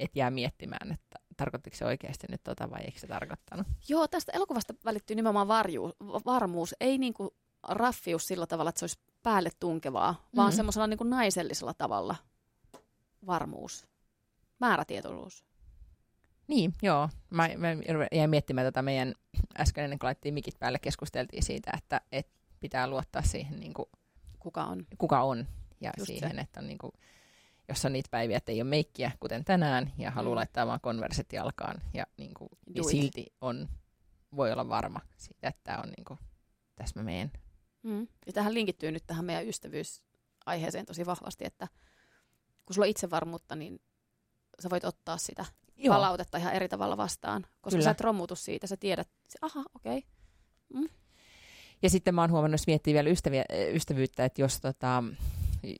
et 0.00 0.16
jää 0.16 0.30
miettimään, 0.30 0.92
että 0.92 1.18
tarkoittiko 1.36 1.76
se 1.76 1.84
oikeasti 1.84 2.26
nyt 2.30 2.40
tota 2.44 2.70
vai 2.70 2.80
eikö 2.80 2.98
se 2.98 3.06
tarkoittanut. 3.06 3.66
Joo, 3.88 4.08
tästä 4.08 4.32
elokuvasta 4.32 4.74
välittyy 4.84 5.16
nimenomaan 5.16 5.48
varju, 5.48 5.88
va- 6.06 6.20
varmuus. 6.26 6.74
Ei 6.80 6.98
niinku 6.98 7.34
raffius 7.68 8.26
sillä 8.26 8.46
tavalla, 8.46 8.68
että 8.68 8.78
se 8.78 8.82
olisi 8.84 8.98
päälle 9.22 9.50
tunkevaa, 9.60 10.28
vaan 10.36 10.52
Mm. 10.52 10.56
semmoisella 10.56 10.86
niinku 10.86 11.04
naisellisella 11.04 11.74
tavalla 11.74 12.16
varmuus. 13.26 13.86
Määrätietoisuus. 14.58 15.44
Niin, 16.46 16.74
joo. 16.82 17.08
Mä, 17.30 17.48
mä 17.56 17.68
jäin 18.12 18.30
miettimään 18.30 18.66
tätä 18.66 18.82
meidän 18.82 19.14
äsken 19.58 19.84
ennen 19.84 19.98
kuin 19.98 20.06
laitettiin 20.06 20.34
mikit 20.34 20.58
päälle, 20.58 20.78
keskusteltiin 20.78 21.42
siitä, 21.42 21.70
että, 21.76 22.00
että 22.12 22.32
pitää 22.60 22.86
luottaa 22.86 23.22
siihen, 23.22 23.60
niin 23.60 23.74
kuin, 23.74 23.86
Kuka 24.38 24.64
on? 24.64 24.86
kuka 24.98 25.22
on. 25.22 25.46
Ja 25.80 25.92
Just 25.98 26.06
siihen, 26.06 26.34
se. 26.34 26.40
että 26.40 26.60
on, 26.60 26.66
niin 26.66 26.78
kuin, 26.78 26.92
jos 27.68 27.84
on 27.84 27.92
niitä 27.92 28.08
päiviä, 28.10 28.36
että 28.36 28.52
ei 28.52 28.62
ole 28.62 28.70
meikkiä, 28.70 29.10
kuten 29.20 29.44
tänään, 29.44 29.92
ja 29.98 30.10
haluaa 30.10 30.34
Mm. 30.34 30.36
laittaa 30.36 30.66
vaan 30.66 30.80
konversit 30.80 31.32
jalkaan, 31.32 31.82
ja 31.94 32.06
niin 32.16 32.34
kuin, 32.34 32.48
niin 32.74 32.90
silti 32.90 33.26
on, 33.40 33.68
voi 34.36 34.52
olla 34.52 34.68
varma 34.68 35.00
siitä, 35.16 35.48
että 35.48 35.60
tämä 35.64 35.78
on 35.78 35.88
niin 35.96 36.04
kuin, 36.04 36.18
tässä 36.74 37.00
mä 37.00 37.04
meen. 37.04 37.32
Mm. 37.82 38.06
Ja 38.26 38.32
tähän 38.32 38.54
linkittyy 38.54 38.92
nyt 38.92 39.06
tähän 39.06 39.24
meidän 39.24 39.48
ystävyysaiheeseen 39.48 40.86
tosi 40.86 41.06
vahvasti, 41.06 41.44
että 41.44 41.68
kun 42.66 42.74
sulla 42.74 42.86
on 42.86 42.90
itsevarmuutta, 42.90 43.54
niin 43.56 43.80
sä 44.62 44.70
voit 44.70 44.84
ottaa 44.84 45.16
sitä 45.18 45.44
Joo, 45.76 45.94
palautetta 45.94 46.38
ihan 46.38 46.52
eri 46.54 46.68
tavalla 46.68 46.96
vastaan, 46.96 47.42
koska 47.42 47.70
Kyllä. 47.70 47.84
sä 47.84 47.90
et 47.90 48.00
romutu 48.00 48.36
siitä, 48.36 48.66
sä 48.66 48.76
tiedät, 48.76 49.08
aha, 49.42 49.64
okei, 49.74 50.04
okay. 50.74 50.88
Ja 51.82 51.90
sitten 51.90 52.14
mä 52.14 52.20
oon 52.20 52.30
huomannut, 52.30 52.60
jos 52.60 52.66
miettii 52.66 52.94
vielä 52.94 53.10
ystäviä, 53.10 53.44
ystävyyttä, 53.74 54.24
että 54.24 54.42
jos 54.42 54.60
tota, 54.60 55.04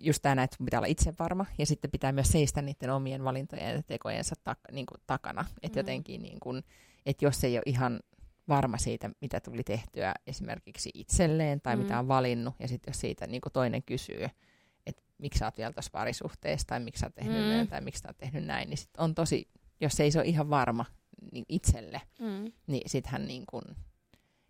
just 0.00 0.22
tämä 0.22 0.42
että 0.42 0.56
pitää 0.64 0.80
olla 0.80 0.86
itsevarma 0.86 1.46
ja 1.58 1.66
sitten 1.66 1.90
pitää 1.90 2.12
myös 2.12 2.28
seistä 2.28 2.62
niiden 2.62 2.90
omien 2.90 3.24
valintojen 3.24 3.76
ja 3.76 3.82
tekojensa 3.82 4.34
tak, 4.44 4.58
niin 4.72 4.86
kuin 4.86 5.00
takana. 5.06 5.44
Että 5.62 5.76
Mm. 5.76 5.80
jotenkin, 5.80 6.22
niin 6.22 6.40
kuin, 6.40 6.62
että 7.06 7.24
jos 7.24 7.44
ei 7.44 7.56
ole 7.56 7.62
ihan 7.66 8.00
varma 8.48 8.78
siitä, 8.78 9.10
mitä 9.20 9.40
tuli 9.40 9.62
tehtyä 9.64 10.14
esimerkiksi 10.26 10.90
itselleen 10.94 11.60
tai 11.60 11.76
Mm. 11.76 11.82
mitä 11.82 11.98
on 11.98 12.08
valinnut, 12.08 12.54
ja 12.58 12.68
sitten 12.68 12.90
jos 12.92 13.00
siitä 13.00 13.26
niin 13.26 13.40
kuin 13.40 13.52
toinen 13.52 13.82
kysyy, 13.82 14.28
että 14.86 15.02
miksi 15.18 15.38
sä 15.38 15.44
oot 15.44 15.58
vielä 15.58 15.72
tuossa 15.72 15.90
parisuhteessa 15.92 16.66
tai 16.66 16.80
miksi 16.80 17.00
sä 17.00 17.06
oot 17.06 17.14
tehnyt 17.14 17.42
Mm. 17.42 17.48
näin 17.48 17.68
tai 17.68 17.80
miksi 17.80 18.00
sä 18.02 18.08
oot 18.08 18.18
tehnyt 18.18 18.44
näin, 18.44 18.70
niin 18.70 18.78
sit 18.78 18.90
on 18.98 19.14
tosi, 19.14 19.48
jos 19.80 20.00
ei 20.00 20.10
se 20.10 20.18
ole 20.18 20.26
ihan 20.28 20.50
varma 20.50 20.84
niin 21.32 21.44
itselle, 21.48 22.00
Mm. 22.18 22.52
niin 22.66 22.82
sittenhän 22.90 23.26
niin 23.26 23.44
kuin, 23.50 23.64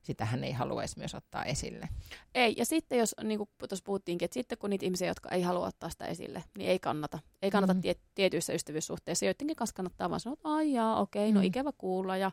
sitä 0.02 0.24
hän 0.24 0.44
ei 0.44 0.52
haluaisi 0.52 0.98
myös 0.98 1.14
ottaa 1.14 1.44
esille. 1.44 1.88
Ei, 2.34 2.54
ja 2.58 2.64
sitten 2.66 2.98
jos, 2.98 3.14
niin 3.24 3.38
kuin 3.38 3.50
tuossa 3.58 3.84
puhuttiinkin, 3.84 4.24
että 4.24 4.34
sitten 4.34 4.58
kun 4.58 4.70
niitä 4.70 4.84
ihmisiä, 4.84 5.08
jotka 5.08 5.28
ei 5.28 5.42
halua 5.42 5.66
ottaa 5.66 5.90
sitä 5.90 6.04
esille, 6.06 6.44
niin 6.58 6.70
ei 6.70 6.78
kannata. 6.78 7.18
Ei 7.42 7.50
kannata 7.50 7.72
Mhm. 7.74 7.78
mm. 7.78 7.82
tie, 7.82 7.94
tietyissä 8.14 8.52
ystävyyssuhteissa. 8.52 9.24
Joidenkin 9.26 9.56
kanssa 9.56 9.74
kannattaa 9.76 10.10
vaan 10.10 10.20
sanoa, 10.20 10.32
että 10.34 10.48
ai 10.48 10.72
jaa, 10.72 11.00
okei, 11.00 11.32
no 11.32 11.40
Mm. 11.40 11.46
ikävä 11.46 11.70
kuulla, 11.78 12.16
ja 12.16 12.30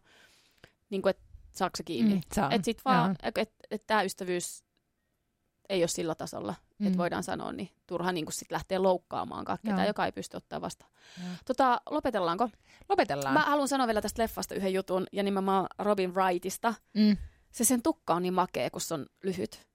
niin 0.89 1.01
kuin, 1.01 1.09
että 1.09 1.23
saako 1.51 1.75
se 1.77 1.83
kiinni. 1.83 2.15
Mm. 2.15 2.21
saan. 2.35 2.51
Että 2.51 2.65
sitten 2.65 2.81
vaan, 2.85 3.15
että 3.23 3.41
et, 3.41 3.51
et 3.71 3.83
tämä 3.87 4.01
ystävyys 4.03 4.63
ei 5.69 5.81
ole 5.81 5.87
sillä 5.87 6.15
tasolla, 6.15 6.55
mm. 6.79 6.87
Että 6.87 6.97
voidaan 6.97 7.23
sanoa, 7.23 7.51
niin 7.51 7.69
turha 7.87 8.11
niin 8.11 8.25
sit 8.31 8.51
lähteä 8.51 8.83
loukkaamaan 8.83 9.45
ketään, 9.45 9.79
Joo. 9.79 9.87
joka 9.87 10.05
ei 10.05 10.11
pysty 10.11 10.37
ottaa 10.37 10.61
vastaan. 10.61 10.91
Joo. 11.23 11.29
Tota, 11.45 11.81
lopetellaanko? 11.89 12.49
Lopetellaan. 12.89 13.33
Mä 13.33 13.39
haluan 13.41 13.67
sanoa 13.67 13.87
vielä 13.87 14.01
tästä 14.01 14.23
leffasta 14.23 14.55
yhden 14.55 14.73
jutun, 14.73 15.07
ja 15.11 15.23
nimenomaan 15.23 15.67
Robin 15.79 16.13
Wrightista. 16.15 16.73
Mm. 16.93 17.17
Se 17.57 17.63
sen 17.63 17.81
tukka 17.81 18.13
on 18.13 18.21
niin 18.21 18.33
makea, 18.33 18.69
kun 18.69 18.81
se 18.81 18.93
on 18.93 19.05
lyhyt. 19.23 19.67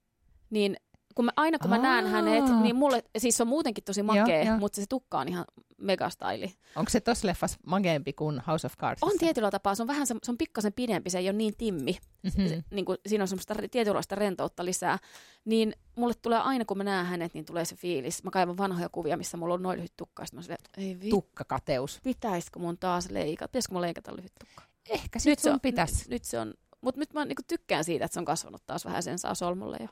Niin 0.51 0.77
kun 1.15 1.25
mä, 1.25 1.31
aina 1.37 1.59
kun 1.59 1.71
mä 1.71 1.77
Aa. 1.77 1.83
näen 1.83 2.07
hänet, 2.07 2.45
niin 2.63 2.77
mulle, 2.77 3.05
siis 3.19 3.37
se 3.37 3.43
on 3.43 3.49
muutenkin 3.49 3.85
tosi 3.85 4.03
makea, 4.03 4.43
Joo, 4.45 4.57
mutta 4.59 4.77
se 4.81 4.87
tukka 4.89 5.19
on 5.19 5.29
ihan 5.29 5.45
megastaili. 5.79 6.55
Onko 6.77 6.91
se 6.91 7.01
tossa 7.01 7.27
leffassa 7.29 7.59
mageempi 7.67 8.13
kuin 8.13 8.43
House 8.47 8.67
of 8.67 8.77
Cards? 8.79 9.03
On 9.03 9.19
tietyllä 9.19 9.51
tapaa, 9.51 9.75
se 9.75 9.83
on 9.83 9.87
vähän 9.89 10.07
se, 10.07 10.15
se 10.23 10.31
on 10.31 10.39
pikkasen 10.39 10.73
pidempi, 10.73 11.11
se 11.11 11.19
ei 11.19 11.27
ole 11.29 11.33
niin 11.37 11.57
timmi. 11.57 11.99
Mm-hmm. 12.23 12.49
Se, 12.49 12.65
niin 12.71 12.85
kuin, 12.85 12.99
siinä 13.07 13.25
on 13.25 13.29
semmoista 13.29 13.55
tietynlaista 13.71 14.15
rentoutta 14.15 14.65
lisää. 14.65 14.99
Niin 15.45 15.73
mulle 15.97 16.15
tulee 16.23 16.39
aina, 16.39 16.65
kun 16.65 16.79
mä 16.79 16.85
näen 16.85 17.07
hänet, 17.07 17.35
niin 17.35 17.45
tulee 17.45 17.65
se 17.65 17.77
fiilis. 17.77 18.25
Mä 18.25 18.31
kaivan 18.31 18.57
vanhoja 18.59 18.89
kuvia, 18.89 19.17
missä 19.17 19.37
mulla 19.37 19.55
on 19.55 19.63
noin 19.63 19.77
lyhyt 19.77 19.93
tukka. 19.97 20.25
Mä 20.33 20.43
silleen, 20.43 20.59
että 20.67 20.81
ei 20.81 21.01
vittu, 21.01 21.17
Tukkakateus. 21.17 22.01
pitäisikö 22.05 22.59
mun 22.59 22.79
taas 22.79 23.11
leikata? 23.11 23.49
Pitäisikö 23.49 23.75
mun 23.75 23.83
leikata 23.83 24.17
lyhyt 24.17 24.33
tukka? 24.41 24.65
Ehkä 24.89 25.17
Nyt 25.17 25.23
sit 25.23 25.39
se, 25.39 25.51
on, 25.51 25.55
sun 25.55 25.61
pitäisi. 25.61 26.11
nyt 26.11 26.25
se 26.25 26.39
on 26.39 26.55
Mutta 26.83 26.99
nyt 27.01 27.13
mä 27.13 27.25
niinku 27.25 27.43
tykkään 27.49 27.85
siitä, 27.85 28.05
että 28.05 28.15
se 28.15 28.19
on 28.21 28.25
kasvanut 28.25 28.63
taas 28.67 28.85
vähän 28.85 29.03
sen 29.03 29.19
saa 29.19 29.35
solmulle 29.35 29.77
jo. 29.81 29.89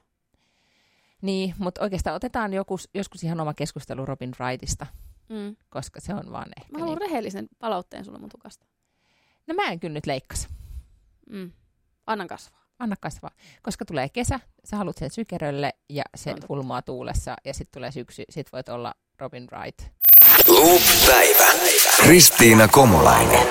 Niin, 1.22 1.55
mutta 1.59 1.83
oikeastaan 1.83 2.16
otetaan 2.16 2.53
joskus, 2.53 2.88
joskus 2.94 3.24
ihan 3.24 3.40
oma 3.40 3.55
keskustelu 3.55 4.07
Robin 4.07 4.31
Wrightista, 4.40 4.87
Mm. 5.29 5.57
koska 5.68 6.00
se 6.00 6.14
on 6.14 6.33
vaan 6.33 6.48
ehkä 6.61 6.72
Mä 6.72 6.79
haluan 6.79 6.98
niin. 6.98 7.09
rehellisen 7.11 7.48
palautteen 7.59 8.05
sulle 8.05 8.18
mun 8.18 8.29
tukasta. 8.29 8.66
No 9.46 9.55
mä 9.55 9.64
en 9.64 9.81
kyllä 9.81 9.92
nyt 9.94 10.07
leikkasi. 10.07 10.48
Mm. 11.31 11.53
Annan 12.07 12.29
kasvaa. 12.29 12.61
Anna 12.79 12.96
kasvaa. 13.00 13.31
Koska 13.62 13.85
tulee 13.85 14.09
kesä, 14.09 14.40
sä 14.64 14.76
haluat 14.76 14.98
sen 14.98 15.11
sykerölle 15.11 15.72
ja 15.88 16.03
se 16.16 16.31
On 16.31 16.35
totta. 16.37 16.46
hulmaa 16.55 16.83
tuulessa 16.83 17.37
ja 17.44 17.55
sitten 17.55 17.72
tulee 17.81 17.90
syksy, 17.90 18.22
sit 18.31 18.53
voit 18.53 18.68
olla 18.68 18.94
Robin 19.18 19.48
Wright. 19.53 19.83
Loop-päivä. 20.48 21.46
Kristiina 22.03 22.68
Komulainen. 22.68 23.46